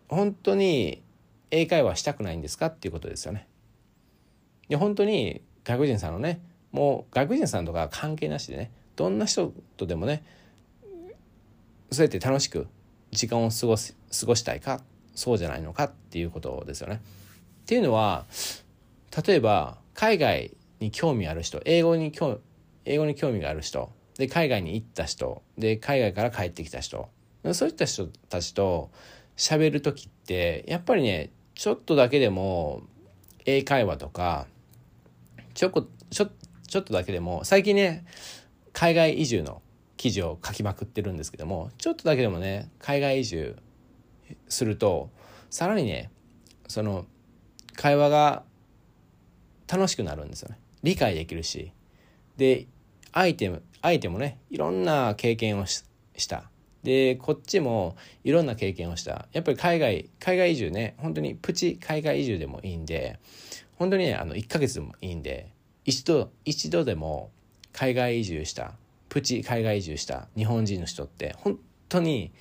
[0.08, 1.04] 本当に
[1.52, 3.48] 英会話したくないんですかっていうことですよね。
[4.67, 6.41] で本当に外国人さんのね
[6.76, 10.26] もう外国人さんとか関係なしでねどんな人とでもね
[11.90, 12.68] そうやって楽しく
[13.12, 14.82] 時間を過ごす過ごしたいか
[15.14, 17.02] そうじゃないのかっていうことですよね。
[17.64, 18.26] っていうのは
[19.26, 22.42] 例えば海外に興味ある人英語に興
[22.84, 27.08] 英語に興味がある人で海外に行った人で海外から帰ってきた人
[27.54, 28.92] そういった人たちと
[29.38, 32.82] 喋る時ってやっぱりねちょっとだけでも
[33.46, 34.48] 英会話とか
[35.54, 36.28] ちょこちょ
[36.67, 38.06] ちょっとだけでも最近ね
[38.73, 39.62] 海外移住の
[39.97, 43.56] 記事を書きまくってるんですけどもちょっとだけでもね海外移住
[44.49, 45.10] すると
[45.49, 46.10] さらにね
[46.67, 47.06] その
[47.75, 48.43] 会話が
[49.67, 50.60] 楽しくなるんですよね。
[50.84, 51.71] 理解できるし。
[52.38, 52.67] で
[53.13, 53.51] 相手
[53.82, 55.84] 相手もねいろんな経験をし
[56.28, 56.49] た。
[56.84, 59.28] でこっちもいろんな経験をした。
[59.32, 63.19] やっぱり海外海外移住ね本当にプチ海外移住でもいいんで
[63.75, 65.51] 本当にねあの1ヶ月でもいいんで
[65.86, 67.32] 一度一度でも
[67.71, 68.74] 海外移住した
[69.10, 72.32] プチ海外移住した日本人の人って本当に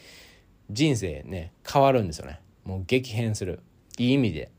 [0.70, 2.40] 人生ね変わるんですよね。
[2.64, 3.60] もう激変する。
[3.98, 4.50] いい意味で。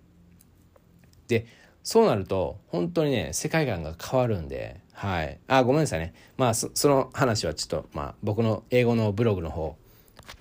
[1.28, 1.48] で
[1.84, 5.40] そうなると本当にね世界観が変わるんではい。
[5.48, 6.14] あごめんなさいね。
[6.38, 9.76] まあその話はちょっとまあ僕の英語のブログの方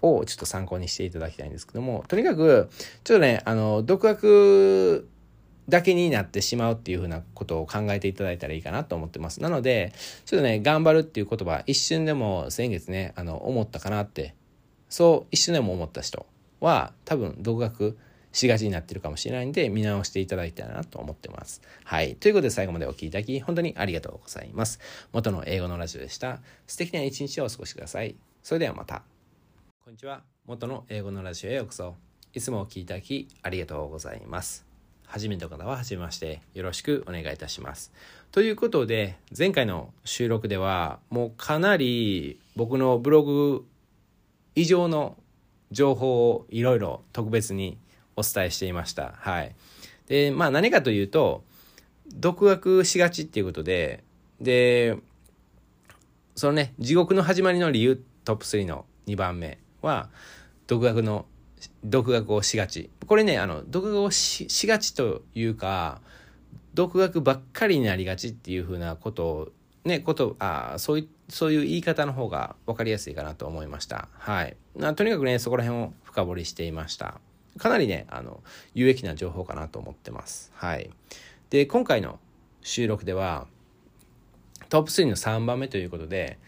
[0.03, 2.71] をちょっと参考にしていただきたいんですけどもとにかく
[3.03, 5.09] ちょっとねあの独学
[5.69, 9.41] だけになってしまうっていうふうなことを考えていただいたらいいかなと思ってます。
[9.41, 9.93] なので、
[10.27, 14.35] ちょっとね、頑張るっていう言葉、一瞬でも先月ね、あの、思ったかなって、
[14.89, 16.27] そう一瞬でも思った人
[16.61, 17.97] は、多分、独学
[18.33, 21.63] しがちになってるかもしれないんで、見直していただいたらなと思ってます。
[21.85, 22.17] はい。
[22.17, 24.81] ということで、最後までお聴きいただき、本当にありがとうございます。
[25.13, 26.41] 元の英語のラジオでした。
[26.67, 28.17] 素敵な一日をお過ごしください。
[28.43, 29.03] それではまた。
[29.85, 30.23] こんにちは。
[30.47, 31.95] 元の英語のラジオへようこそ。
[32.33, 34.64] いつもお聴きいただき、ありがとうございます。
[35.07, 37.93] 初めての方は初めましてよろしくお願いいたします。
[38.33, 43.65] ということで前回の収録ではもうかなり僕のブログ
[44.55, 45.17] 以上の
[45.71, 47.79] 情報をいろいろ特別に
[48.17, 49.15] お伝えしていました。
[49.19, 49.55] はい。
[50.07, 51.45] で、まあ何かというと
[52.09, 54.05] 独学しがちっていうことで
[54.41, 54.99] で
[56.37, 60.09] そのね地獄の始まりの理由トップ3の2番目は
[60.67, 61.27] 独学の
[61.85, 62.91] 独学をしがち。
[63.07, 66.01] これねあの独学をしがちというか
[66.73, 69.49] 独学ばっかりになりがちっていうふうなことを
[69.85, 74.09] ねことあそういうそういう言い方の方が分かりやすいかなと思いました。
[74.13, 74.57] はい。
[74.95, 77.21] とにかくねそこら辺を深掘りしていました。
[77.59, 78.43] かなりねあの
[78.75, 80.53] 有益な情報かなと思ってます。
[80.55, 80.91] はい。
[81.51, 82.19] で今回の
[82.63, 83.47] 収録では
[84.69, 86.39] トップ3の3番目ということで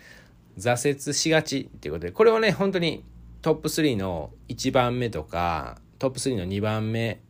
[0.59, 3.05] 挫折しがちっていうことでこれはね本当に
[3.47, 7.21] トップ3の1番目とかトップ3の2番目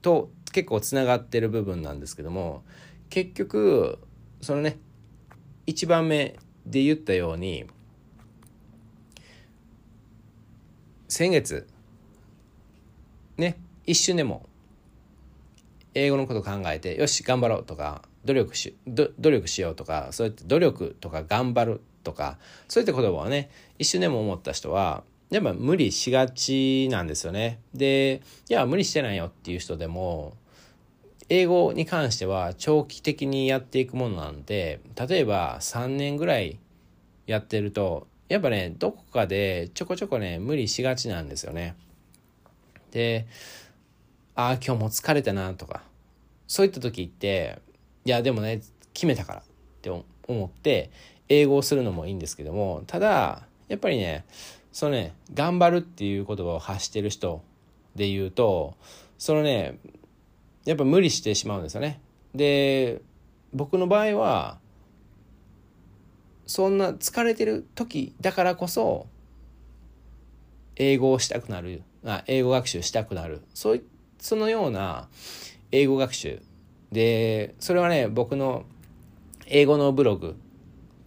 [0.00, 2.64] と結構つながってる部分なんですけども
[3.10, 3.98] 結局
[4.40, 4.78] そのね
[5.66, 7.66] 1番目で言ったように
[11.08, 11.68] 先月
[13.36, 14.48] ね一瞬でも
[15.92, 27.60] 英語のこと考えてよし頑張ろうとか努力し努力しようとかそうやって努力とか頑張るとかそういった言葉をね一瞬でも思った人はやっぱ無理しがちなんですよね。
[27.72, 30.34] でいや無理してないよっていう人でも
[31.28, 36.58] 英語に関しては長期的にやっていくものなんで例えば3年ぐらい
[37.26, 41.76] やってるとやっぱねどこかでちょこちょこね無理しがちなんですよね。
[42.90, 43.26] で
[44.34, 45.82] ああ今日も疲れたなとか
[46.48, 47.60] そういった時って
[48.04, 49.42] いやでもね決めたからっ
[49.82, 50.90] て思って
[51.30, 54.26] 英語をするのもいいんですけどもただやっぱりね
[54.72, 57.42] そのね頑張るっていう言葉を発してる人
[57.94, 58.74] で言うと
[59.16, 59.78] そのね
[60.66, 62.00] やっぱ無理してしまうんですよね。
[62.34, 63.00] で
[63.52, 64.58] 僕の場合は
[66.46, 69.06] そんな疲れてる時だからこそ
[70.76, 73.82] 英語をしたくなるあ英語学習したくなるそうい
[74.18, 75.08] そのような
[75.70, 76.42] 英語学習
[76.90, 78.64] でそれはね僕の
[79.46, 80.36] 英語のブログ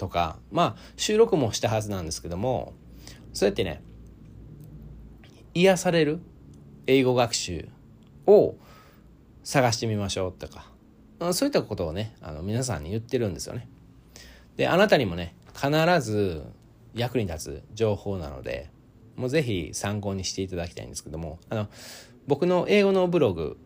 [0.04, 2.74] とかまあ収録もしたはずなんですけども
[3.32, 3.82] そうやってね
[5.54, 6.20] 癒される
[6.88, 7.70] 英語学習
[8.28, 8.56] を
[9.46, 10.68] 探してみましょうとか
[11.32, 13.70] そういったことをねあの皆さんに言ってるんですよね。
[14.58, 16.44] であなたにもね必ず
[16.94, 18.70] 役に立つ情報なので
[19.16, 21.68] もうぜひ参考にしていただきたいんですけどもあの
[22.28, 23.58] 僕の英語のブログ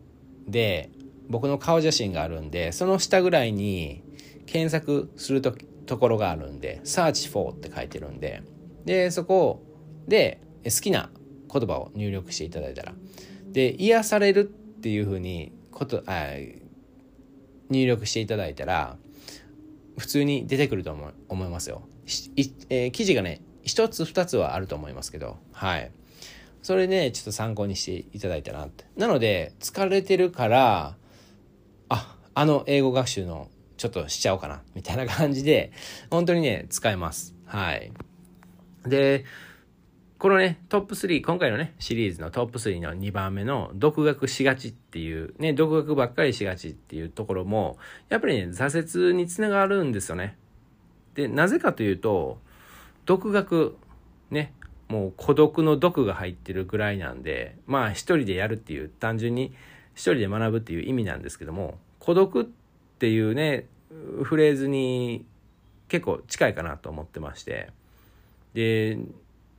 [0.46, 0.90] で
[1.28, 4.04] 僕の顔写真があるんでその下ぐらいに
[4.46, 5.54] 検索すると
[5.88, 8.42] ところがあるんで「search for」って書いてるんで
[8.84, 9.62] でそこ
[10.06, 11.10] で好きな
[11.52, 12.94] 言葉を入力していただいたら
[13.50, 14.44] で癒されるっ
[14.80, 16.34] ていうふうにことあ
[17.70, 18.96] 入力していただいたら
[19.96, 21.82] 普通に出てくると思思いますよ。
[22.70, 25.90] えー、記事がね一つ二つはあると思いますけどはい
[26.62, 30.96] それで、ね、ちょっと参考にしていただいたなってなので疲れてるから
[31.88, 33.48] ああの英語学習の
[33.78, 35.72] ちょっとしちゃおうかなみたいな感じで
[36.10, 37.90] 本当にね使えますはい
[38.86, 39.24] で
[40.18, 50.36] このね、トップ3、今回のね、シリーズのトップ3の2番目の独学しがちっていう、ね、独学ばっかりしがちっていうところも、やっぱりね、挫折につながるんですよね。
[51.14, 52.40] で、なぜかというと、
[53.06, 53.76] 独学、
[54.32, 54.54] ね、
[54.88, 59.54] もう孤独の毒が入ってるぐらいなんで、まあ一人でやるっていう、単純に
[59.94, 62.46] 一人で学ぶっていう意味なんですけども、孤独っ
[62.98, 63.66] ていうね、
[64.22, 65.24] フレーズに
[65.88, 67.70] 結構近いかなと思ってまして、
[68.54, 68.98] で、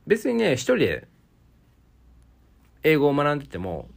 [0.06, 1.08] 別にね、一人で
[2.82, 3.88] 英語を学んでても、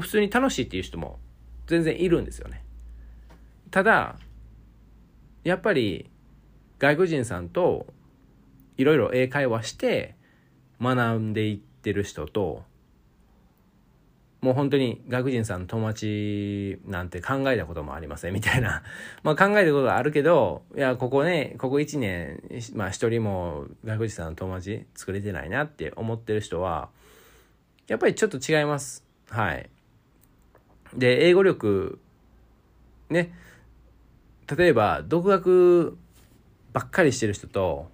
[0.00, 1.18] 普通に楽しいっていう人も
[1.66, 2.64] 全然いるんですよね。
[3.70, 4.16] ただ、
[5.44, 6.08] やっぱり
[6.78, 7.86] 外国人さんと
[8.76, 10.14] いろいろ英会話して
[10.80, 12.64] 学んでいってる人と、
[14.42, 18.82] もう本当に外国人さんの友達なんて考えたこともありませんみたいな。
[19.22, 22.42] まあ考えたことはあるけど、いや、ここね、ここ1年、
[22.74, 26.90] まあ一人も外国人さんの友達作れてないなって思ってる人は、
[27.86, 29.06] やっぱりちょっと違います。
[29.28, 29.70] はい。
[30.96, 32.00] で、英語力、
[33.10, 33.32] ね、
[34.56, 35.96] 例えば独学
[36.72, 37.88] ばっかりしてる人と、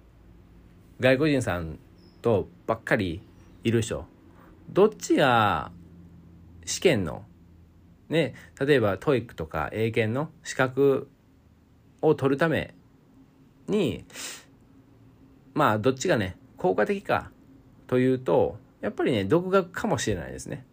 [0.99, 1.77] 外国人さん
[2.23, 3.21] とばっかり
[3.63, 4.07] いる人、
[4.71, 5.71] どっちが
[6.69, 7.23] 試験の、
[8.09, 11.09] ね、例えば TOEIC とか英検の資格
[12.01, 12.75] を取るため
[13.67, 14.05] に、
[15.55, 17.31] まあ、どっちがね、効果的か
[17.87, 20.63] というと、やっぱりね、独学かもしれないですね。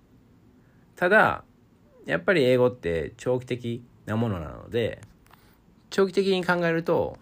[0.97, 1.45] ただ、
[2.05, 5.01] やっぱり英語って長期的なものなので、
[5.89, 7.17] 長期的に考えると、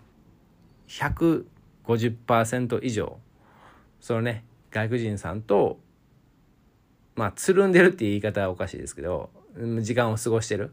[0.88, 3.18] 150%以上、
[4.00, 5.78] そのね、外国人さんと
[7.14, 9.30] まあ、つるんでるっていう言い方はおかしいですけど、
[9.80, 10.72] 時間を過ごしてる。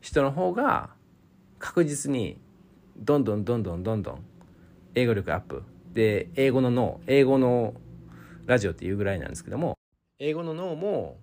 [0.00, 0.90] 人の方が
[1.58, 2.38] 確実に
[2.96, 4.24] どんどんどんどんどんどん
[4.94, 5.62] 英語力アップ。
[5.94, 7.74] で英語の脳英語の
[8.44, 9.78] ラジオっていうぐらいなんですけども
[10.18, 11.16] 英語の脳も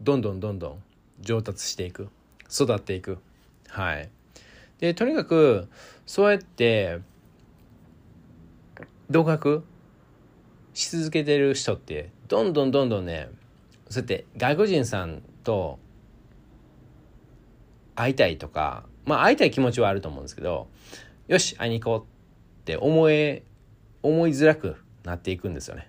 [0.00, 0.82] どんどんどんどん
[1.20, 2.08] 上達していく。
[2.50, 3.18] 育っていく。
[3.68, 4.10] はい。
[4.78, 5.68] でとにかく
[6.04, 6.98] そうやって
[9.08, 9.64] 独学
[10.74, 13.30] し続けてる人ってどんどんどんどんね
[13.88, 15.78] そうやって外国人さんと
[17.94, 20.68] 会いたいとかまあ会いたい気持ちはあると思うんですけど
[21.28, 23.42] よし会いに行こうって思え
[24.02, 25.88] 思いづらくなっていくんですよね。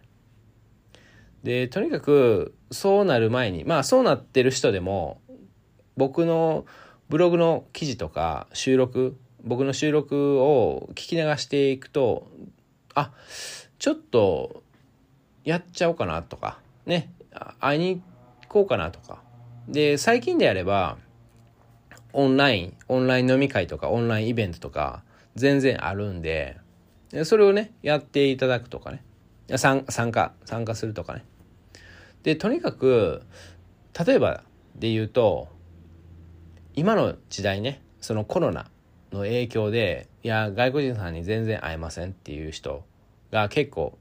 [1.43, 5.22] でとにかくそうなる前にまあそうなってる人でも
[5.95, 6.66] 僕の
[7.10, 12.28] ブログの記事とか収録僕の収録を聞き流していくと
[12.95, 13.12] あ
[13.80, 14.64] ちょっと
[15.43, 17.12] やっちゃおうかなとかね
[17.60, 18.02] 会いに
[18.44, 19.22] 行こうかなとか。
[19.68, 20.98] で最近であれば
[22.14, 25.04] オンラインオンライン飲み会とかオンラインイベントとか
[25.36, 26.58] 全然あるんで
[27.24, 29.04] それをねやっていただくとかね。
[29.56, 31.24] 参加参加するとかね。
[32.24, 33.24] でとにかく
[34.06, 34.44] 例えば
[34.76, 35.48] で言うと
[36.76, 38.70] 今の時代ねそのコロナ
[39.12, 42.84] の影響でいや外国人さんに全然会えませんっていう人
[43.32, 43.98] が結構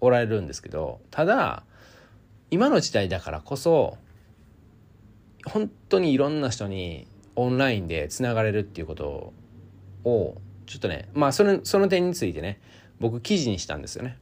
[0.00, 1.64] おられるんですけどただ
[2.56, 3.98] 今の時代だからこそ
[5.44, 9.34] 本当にいろんな人にオンラインでつながれるっていうこと
[10.04, 12.58] をちょっとねまあそのその点についてね
[12.98, 14.16] 僕記事にしたんですよね。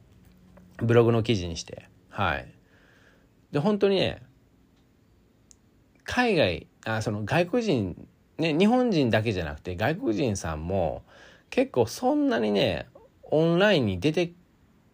[0.79, 1.87] ブログの記事にして。
[2.09, 2.53] はい。
[3.53, 4.21] で本当にね
[6.03, 8.05] 海外あその外国人
[8.37, 11.03] ね日本人だけじゃなくて外国人さんも
[11.49, 12.87] 結構そんなにね
[13.23, 14.33] オンラインに出て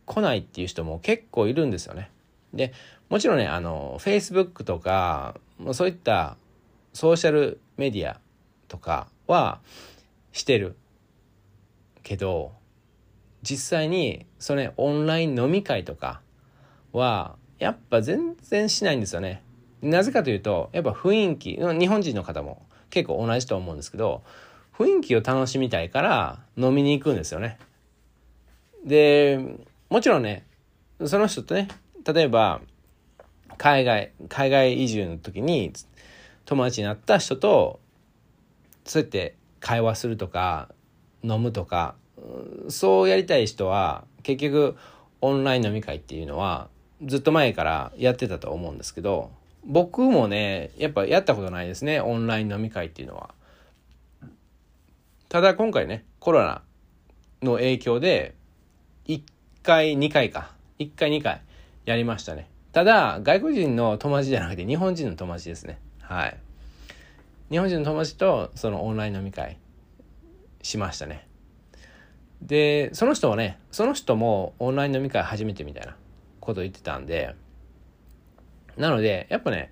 [0.06, 2.12] こないっていう人も結構いるんですよね。
[2.54, 2.74] で
[3.12, 5.36] もちろんねあの Facebook とか
[5.74, 6.38] そういった
[6.94, 8.22] ソーシャルメディア
[8.70, 9.60] とかは
[10.32, 10.78] してる
[12.04, 12.54] けど
[13.42, 16.22] 実際にそれオンライン飲み会とか
[16.94, 19.44] はやっぱ全然しないんですよね。
[19.82, 24.24] なぜかというとやっぱ雰囲気日本人の方も結構同じと思うんですけど
[24.74, 27.60] 雰囲気を楽しみたいから飲みに行くんですよね。
[28.86, 29.38] で
[29.90, 30.46] もちろんね
[31.06, 31.68] その人とね
[32.06, 32.62] 例えば
[33.58, 35.74] 海外海外移住の時に
[36.46, 37.80] 友達になった人と
[38.86, 40.70] そうやって会話するとか
[41.24, 41.96] 飲むとか
[42.70, 44.76] そうやりたい人は結局
[45.22, 46.68] オンライン飲み会っていうのは
[47.06, 49.32] ずっと前からやってたと思うんですけど
[49.66, 53.34] 僕もねやっぱやったことないですねオンライン飲み会っていうのは。
[55.30, 56.62] ただ今回ねコロナ
[57.42, 58.36] の影響で
[59.08, 59.22] 1
[59.64, 61.42] 回2回か1回2回
[61.86, 65.80] やりましたねただ外国人の友達じゃなくて日本人の友達ですね。
[66.02, 66.38] はい。
[67.50, 69.58] 日本人の友達とそのオンライン飲み会
[70.62, 71.28] しましたね。
[72.42, 75.96] でその人はねその人もオンライン飲み会初めてみたいな
[76.40, 77.36] こと言ってたんで
[78.78, 79.72] なのでやっぱね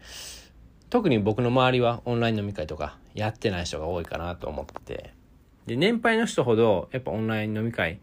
[0.90, 5.14] 特に僕の周りはオンライン飲み会とかやってない人が多いかなと思って
[5.66, 8.00] で年配の人ほどやっぱオンライン飲み会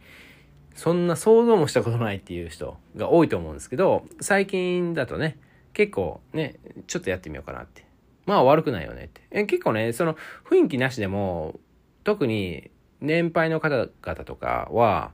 [0.77, 5.39] そんな想像もしたことないっていう人が多いと思うんですけど最近だとね
[5.73, 6.57] 結構ね
[6.87, 7.85] ちょっとやってみようかなって。
[8.27, 9.23] まあ悪くないよねって。
[9.31, 10.17] え結構ねその
[10.49, 11.59] 雰囲気なしでも
[12.05, 12.71] 特に
[13.01, 15.13] 年配の方々とかは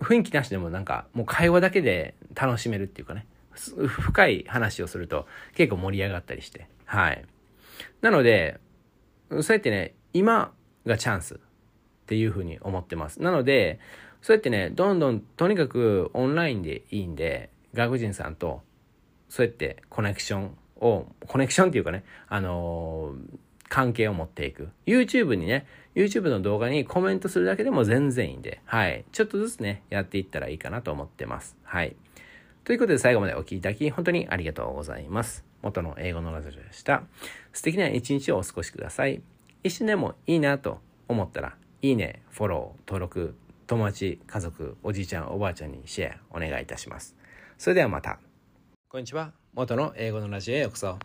[0.00, 3.26] 雰囲気なしでもなんかもう会話だけで楽しめるっていうかね。
[3.54, 6.66] 深い話をすると結構盛り上がったりして。
[6.86, 7.24] はい。
[8.00, 8.58] なので
[9.30, 10.52] そうやってね今
[10.86, 11.38] がチャンスっ
[12.06, 13.20] ていうふうに思ってます。
[13.22, 13.78] なので
[14.22, 18.62] そうやってねどんどんとにかくオンラインでいいんで外国人さんと
[19.28, 24.68] そうやってコネクションをコネクションっていうかねあのー、関係を持っていく。
[24.86, 29.04] YouTube にね YouTube の動画にコメントするだけでも全然いいんではい。
[29.12, 31.56] ちょっとずつねやっていったらいいかなと思ってます。
[31.62, 31.96] はい。
[32.64, 35.44] ということで最後までお聴きいただき本当にありがとうございます。
[35.62, 37.02] 元の英語のラジオでした。
[37.52, 39.22] 素敵な一日をお過ごしください。
[39.62, 43.34] 一瞬でもいいなと思ったらいいねフォロー登録
[43.70, 47.14] 友達、家族、おじいちゃん、おばあちゃんにシェアお願いいたします。
[47.56, 48.18] それではまた。
[48.88, 49.32] こんにちは。
[49.54, 50.98] 元の英語のラジオへようこそ。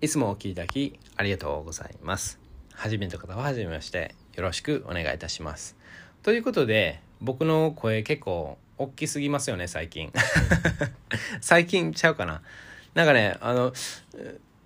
[0.00, 2.38] いつもお聴きいただきありがとうございます。
[2.74, 5.76] 初めての方は初めまして、よろしくお願いいたします。
[6.22, 10.12] ということで、僕の声結構大きすぎますよね、最近。
[11.42, 12.40] 最近ちゃうかな。
[12.94, 13.72] なんかね、あの、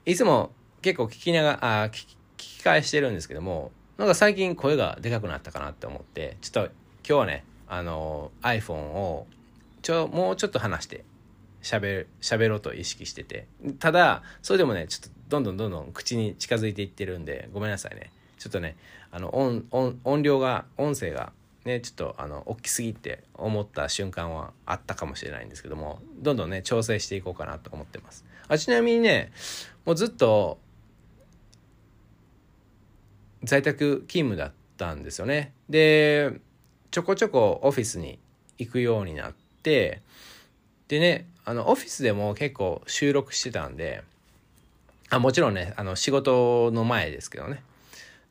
[0.04, 0.52] いつも
[0.82, 6.70] 結構聞きながら、あ聞き返してるんですけども、なんか最近声がでかくなったかなって思って、ちょっと
[7.08, 9.26] 今日はねあの iPhone を
[9.82, 11.04] ちょもうちょっと離して
[11.62, 13.46] 喋喋ろうと意識してて。
[13.78, 18.10] ただそれでもねちょっとどんどんどんどん口に近づいていってるんでごめんなさいね。
[18.38, 18.76] ちょっとね
[19.12, 21.32] あの音音音量が音声が
[21.64, 28.24] ねちょっとあの大きすぎって思った瞬間はあったかもしれないんですけどもどんどんね調整していこうかなと思ってます。
[28.48, 29.32] あちなみにね
[29.84, 30.58] もうずっと
[33.44, 35.52] 在宅勤務だったんですよね。
[35.68, 36.40] で
[36.90, 38.18] ちょこちょこオフィスに
[38.58, 39.32] 行くようになっ
[39.62, 40.00] て
[40.88, 44.02] でねあのオフィスでも結構収録してたんで
[45.10, 47.62] あもちろんねあの仕事の前ですけどね。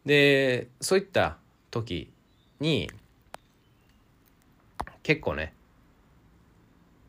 [0.05, 1.37] でそういった
[1.71, 2.11] 時
[2.59, 2.91] に
[5.03, 5.53] 結構ね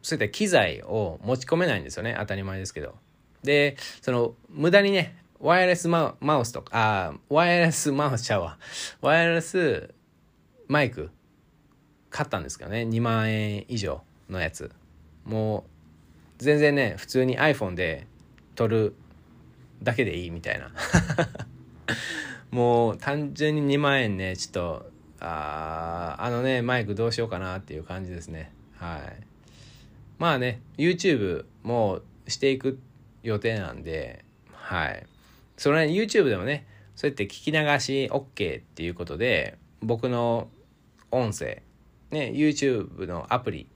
[0.03, 2.17] そういった機材を持ち込めないんですよね。
[2.19, 2.95] 当たり前ですけど。
[3.43, 8.59] でその無駄にねワイヤレスマウスとかあワイヤレスマウスちゃうわ。
[9.01, 9.93] ワイヤレス
[10.69, 11.11] マイク
[12.11, 14.71] 買ったんですけどね2万円以上のやつ。
[15.25, 15.63] もう
[16.39, 18.07] 全然ね普通に iPhone で
[18.55, 18.95] 撮る
[19.83, 20.71] だけでいいみたいな。
[22.51, 24.91] もう単純に2万円ねちょっと
[25.21, 28.53] ああのねマイクどうしようかなっていう感じですね。
[28.77, 29.23] はい。
[30.19, 32.79] まあね YouTube もしていく
[33.23, 35.07] 予定なんではい。
[35.57, 40.49] それ、ね、YouTube でもねそうやって聞き流し OK っていうことで僕の
[41.11, 41.63] 音声
[42.17, 43.67] ね YouTube のアプリ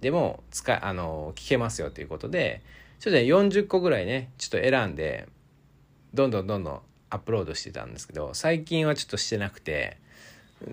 [0.00, 2.62] でも使あの聞けますよということで
[2.98, 5.28] ちょっとね40個ぐらいねちょっと選んで
[6.14, 6.80] どんどんどんどん
[7.10, 9.98] アップロードしてたんですけど最近はちょっとしてなくて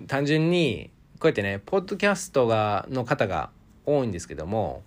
[0.07, 0.89] 単純に
[1.19, 3.49] こうやってねポッドキャストがの方が
[3.85, 4.83] 多いんですけども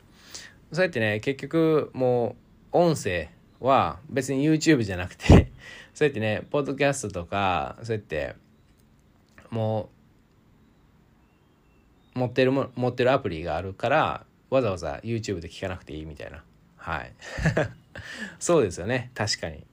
[0.73, 2.37] そうやってね結局も
[2.73, 3.29] う音声
[3.61, 5.53] は別に YouTube じゃなくて
[5.95, 8.35] そうやってねポッドキャストとかそうやって
[9.51, 10.02] もう
[12.15, 16.43] 持ってるも持ってるアプリがあるからわざわざ YouTube で聞かなくていいみたいな。
[16.77, 17.13] はい。
[18.39, 19.11] そうですよね。
[19.15, 19.65] 確かに。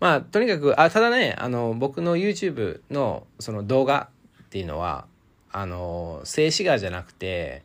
[0.00, 4.08] まあとにかくあただねあの僕の YouTube のその動画
[4.42, 5.06] っていうのは
[5.52, 7.62] あの静止画じゃなくて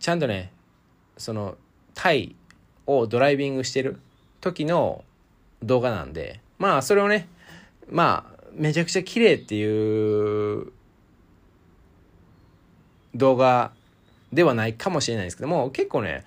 [0.00, 0.52] ちゃんとね
[1.16, 1.56] その
[1.94, 2.34] タイ
[2.86, 4.00] をドライビングしてる
[4.40, 5.04] 時の
[5.62, 7.28] 動画なんでまあそれをね
[7.88, 9.64] まあめちゃくちゃ綺麗ってい
[10.60, 10.72] う
[13.14, 13.72] 動画
[14.32, 16.24] ではないかもしれないですけども結構ね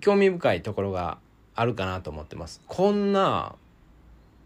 [0.00, 1.18] 興味深いところが
[1.54, 2.62] あるかなと思ってます。
[2.66, 3.54] こんな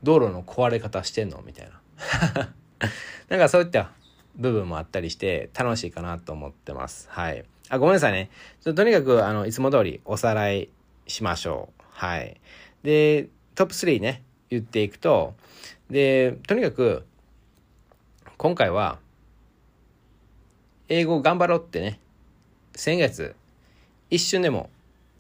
[0.03, 2.51] 道路の壊れ方してんのみたいな。
[3.29, 3.93] なんかそういった
[4.37, 7.09] 部分もあったりして楽しいかなと思ってます。
[7.11, 7.45] はい。
[7.69, 8.31] あごめんなさいね。
[8.61, 10.69] ちょとにかくあのいつも通りおさらい
[11.07, 11.83] しましょう。
[11.91, 12.41] はい。
[12.83, 15.35] でトップ3ね言っていくと
[15.91, 17.05] でとにかく
[18.37, 18.99] 今回は
[20.89, 22.01] 英語頑張ろうってね
[22.75, 23.35] 先月
[24.11, 24.71] 一瞬でも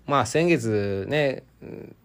[0.06, 1.42] まあ先月ね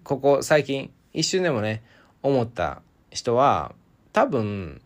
[0.03, 1.83] ここ最近一瞬でもね
[2.23, 2.81] 思った
[3.11, 3.73] 人は
[4.13, 4.81] 多分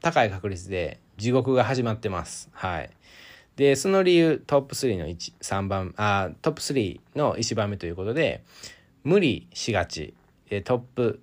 [0.00, 2.50] 高い確率で地獄が始まってます。
[2.52, 2.90] はい。
[3.56, 8.42] で、その理由トップ3の1、3番、あ、トップ3の1番目ということで、
[9.04, 10.14] 無理しがち。
[10.48, 11.20] で、トップ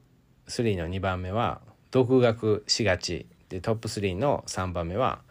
[0.47, 1.61] 3の2番目は、
[1.91, 3.25] 独学しがち。
[3.49, 5.21] で、トップ3の3番目は、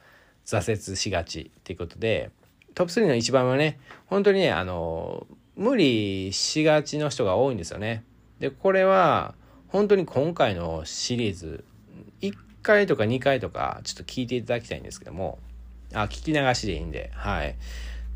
[0.49, 2.31] 挫折しがちっていうことで、
[2.75, 5.27] トップ3の1番はね、本当にね、あの、
[5.57, 8.03] 無理しがちの人が多いんですよね。
[8.41, 9.35] で、これは、
[9.69, 11.65] 本当に今回のシリーズ、
[12.23, 12.33] 1
[12.63, 15.39] 回とか2回とか、ちょっと聞いていただきたいんですけども、
[15.93, 17.55] あ、聞き流しでいいんで、はい。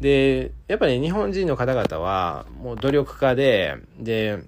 [0.00, 4.38] で、やっぱり、ね、日本人の方々は、もう努力家で、で、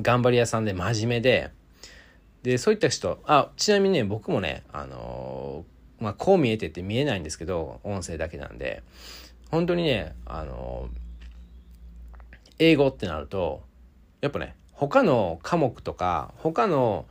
[0.00, 1.50] 頑張り屋さんで真面目で、
[2.42, 5.64] で、そういった人、あ、ちなみにね、僕もね、あの、
[6.02, 8.82] まあ、こう見えてって見えないんですけど、音声だけなんで、
[9.52, 10.88] 本当にね、あの、
[12.58, 13.62] 英語ってなると、
[14.20, 17.06] やっぱね、他の科目とか、他の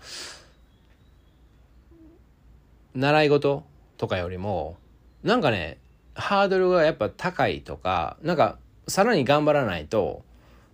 [2.93, 3.63] 習い事
[3.95, 4.75] とかよりも、
[5.23, 5.77] なんかね、
[6.13, 8.57] ハードルがやっぱ高いとか、なんか
[8.89, 10.25] さらに頑張らないと、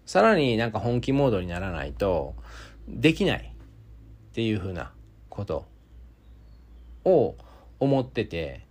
[0.08, 2.34] さらになんか本気モードにならないと、
[2.88, 3.54] できない
[4.32, 4.92] っていうふうな
[5.30, 5.66] こと
[7.06, 7.36] を
[7.80, 8.62] 思ってて、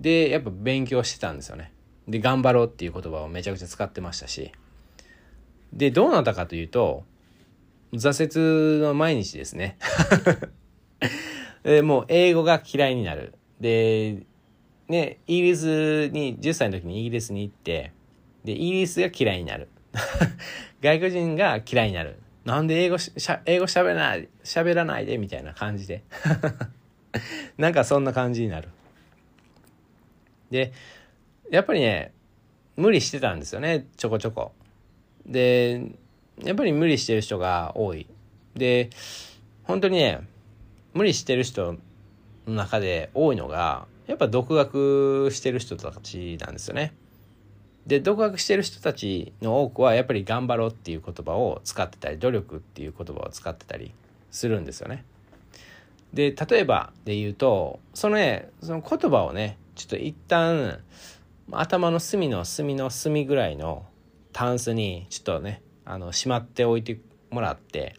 [0.00, 1.72] で、やっぱ勉強してたんですよね。
[2.08, 4.52] で、頑張ろうっていう言葉をめちゃくちゃ使ってましたし。
[5.72, 7.04] で、どうなったかというと、
[7.92, 9.76] 挫折の毎日ですね。
[11.62, 13.34] でもう英語が嫌いになる。
[13.60, 14.24] で、
[14.88, 17.92] ね、イギリスに、10歳の時にイギリスに行って、
[18.44, 19.68] で、イギリスが嫌いになる。
[20.82, 22.18] 外国人が嫌いになる。
[22.44, 26.02] なんで英語しゃ、英語喋らない、喋らないでみたいな感じで。
[27.58, 28.68] なんかそんな感じになる。
[30.50, 30.72] で、
[31.50, 32.12] やっぱりね、
[32.76, 34.52] 無理してたんですよね、ちょこちょこ。
[35.26, 35.82] で、
[36.42, 38.06] やっぱり無理してる人が多い。
[38.54, 38.90] で、
[39.64, 40.20] 本当にね、
[40.94, 41.78] 無理してる人
[42.46, 46.92] の中で多いのがやっぱ独学してる人たちなんですよね。
[47.86, 53.92] で独学してる人たちの多くはやっぱり「頑張ろう」っていう言葉を使ってたり「努力」っていう言葉を使ってたり
[54.30, 55.04] するんですよね。
[56.12, 60.80] で例えばで言うとそのねその言葉をねちょっと一旦
[61.50, 63.86] 頭の隅の隅の隅ぐらいの
[64.32, 66.98] タンスにちょっとねあのしまっておいて
[67.30, 67.96] もらって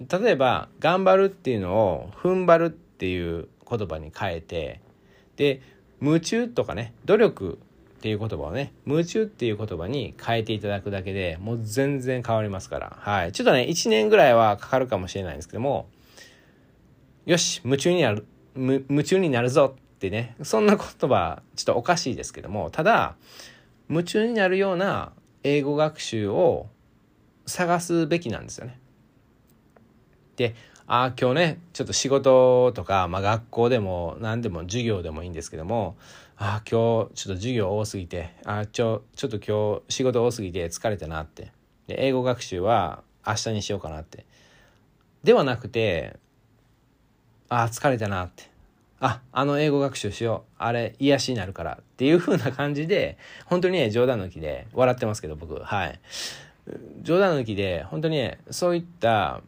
[0.00, 4.80] 例えば「頑張る」っていうのを「踏ん張る」っていう言葉に変えて
[5.36, 5.60] で
[6.00, 7.58] 夢中とかね努力
[7.96, 12.96] っていう言葉をね夢中っていう言葉に変えていただくだけでもう全然変わりますから。
[13.00, 13.32] はい。
[13.32, 15.88] ちょっとね1年ぐらいはかかるかもしれないんですけども
[17.26, 18.24] よし夢中になる
[18.54, 20.36] 夢中になるぞってね。
[20.44, 23.16] そんな言葉ちょっとおかしいですけどもただ
[23.90, 25.12] 夢中になるような
[25.42, 26.68] 英語学習を
[27.44, 28.78] 探すべきなんですよね。
[30.36, 30.54] で
[30.86, 35.96] ああ今日ねちょっと仕事とか、まあ、学校でも何でも授業でもいいんですけども
[36.36, 41.50] ああ今日ちょっと授業多すぎてああちょちょっと今日仕事多すぎて疲れたなって。
[41.88, 44.26] で英語学習は明日にしようかなって。
[45.24, 46.20] ではなくて
[47.48, 48.44] ああ疲れたなって。
[48.98, 50.52] ああの英語学習しよう。
[50.58, 55.58] あれ癒しになるからっていう風な感じで本当にね冗談抜きで笑ってますけど僕。
[55.58, 56.00] はい。
[57.02, 59.40] 冗談抜きで本当にねそういった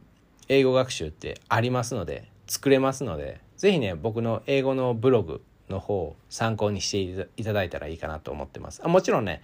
[0.48, 8.80] 英語学習ってありますので作れますので是非ね僕の英語のブログの方を参考にしていただいたらいいかなと思ってます。
[8.84, 9.42] あもちろんね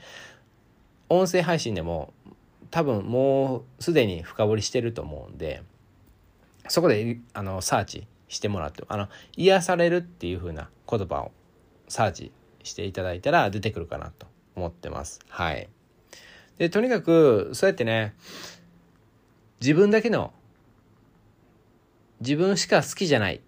[1.08, 2.12] 音声配信でも
[2.70, 5.62] 多分もうすでに深掘りしてると思うんで
[6.68, 11.32] そこであのサーチしてもらってあの癒されるっていう風な言葉を
[11.88, 12.32] サーチ
[12.64, 14.26] していただいたら出てくるかなと
[14.56, 15.68] 思ってますはい
[16.58, 18.14] でとにかくそうやってね
[19.60, 20.32] 自分だけの
[22.20, 23.40] 自分しか好きじゃないっ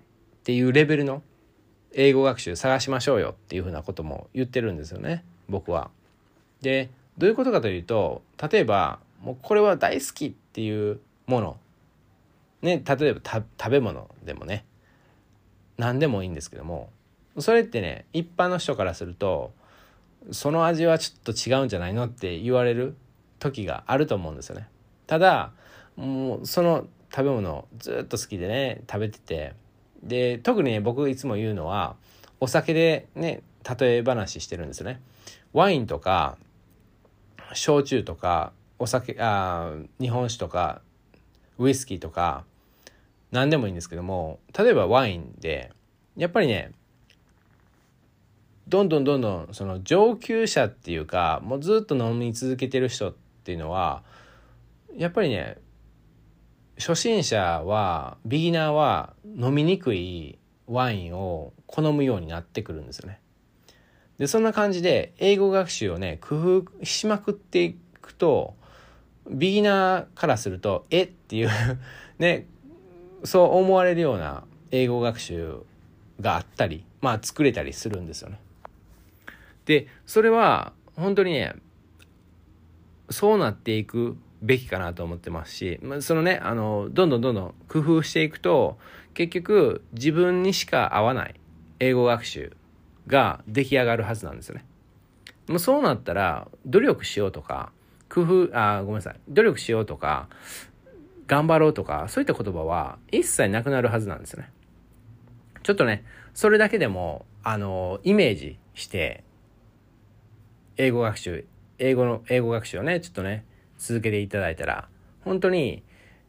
[0.44, 1.22] ていうレベルの
[1.92, 5.90] 英語学習探しましょうよっていうふうなことも言ってるんですよね僕は。
[6.60, 11.56] でどういうことかというと例えばもうこれは大好きっていうもの
[12.62, 14.64] ね例えば食べ物でもね
[15.76, 16.90] 何でもいいんですけども
[17.38, 19.52] それってね一般の人からすると
[20.32, 22.96] その味はちょっと違うんじゃないのって言われる
[23.38, 24.68] 時があると思うんですよね。
[25.06, 25.52] ただ
[25.96, 29.54] もうその食べ物ずっと好きでね食べてて
[30.02, 31.96] で特にね僕いつも言うのは
[32.40, 33.42] お酒でね
[33.78, 35.00] 例え話してるんですよね。
[35.52, 36.36] ワインとか
[37.54, 40.82] 焼酎とかお酒あ日本酒とか
[41.58, 42.44] ウイスキーとか
[43.36, 45.70] 何でもいいんですけども例えばワインで
[46.16, 46.72] やっぱりね
[48.66, 53.14] どんどんどんどんその上級者っていうかもうずっと飲み続けてる人っ
[53.44, 54.02] ていうのは
[54.96, 55.58] やっぱりね
[56.78, 63.20] 初心者はビギナーは飲みにくいワインを好むようになってくるんですよね。
[64.16, 68.54] でそんな感じで英語学習をね工夫しまくっていくと
[69.30, 71.50] ビギナーからするとえっていう
[72.18, 72.46] ね
[73.24, 75.62] そう思われるような英語学習
[76.20, 78.40] があったりまあ作れたりするんですよね。
[79.64, 81.54] でそれは本当にね
[83.10, 88.78] そうなっていくべきかなと思ってますしまそのねあのどんどんどんどん工夫していくと
[89.14, 91.34] 結局自分にしか合わない
[91.80, 92.56] 英語学習
[93.06, 94.64] が出来上がるはずなんですよね。
[95.48, 97.70] もうそうなったら努力しようとか
[98.08, 100.28] 工夫あごめんなさい努力しようとか
[101.26, 104.50] 頑張ろうとかそういった言葉は一切なくなるはずなんですね。
[105.62, 106.04] ちょっとね
[106.34, 109.24] それだけでもあのイメージして
[110.76, 111.46] 英語学習
[111.78, 113.44] 英語の英語学習をねちょっとね
[113.78, 114.88] 続けていただいたら
[115.24, 115.82] 本当に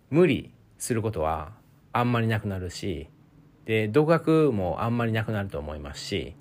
[0.09, 1.51] 無理することは
[1.93, 3.09] あんまりなくなるし
[3.65, 6.35] で独学もあんまりなくなると思いますし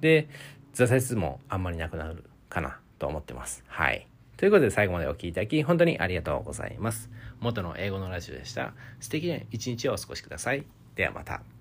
[0.00, 0.28] で
[0.74, 3.64] 挫折もあんまりなくなるかなと思ってます。
[3.66, 4.06] はい。
[4.36, 7.10] ということで最後までお聴きいただき本当にありがとうございます。
[7.40, 8.72] 元の英語のラジオでした。
[9.00, 10.64] 素敵な一日をお過ごしください。
[10.94, 11.55] ではまた。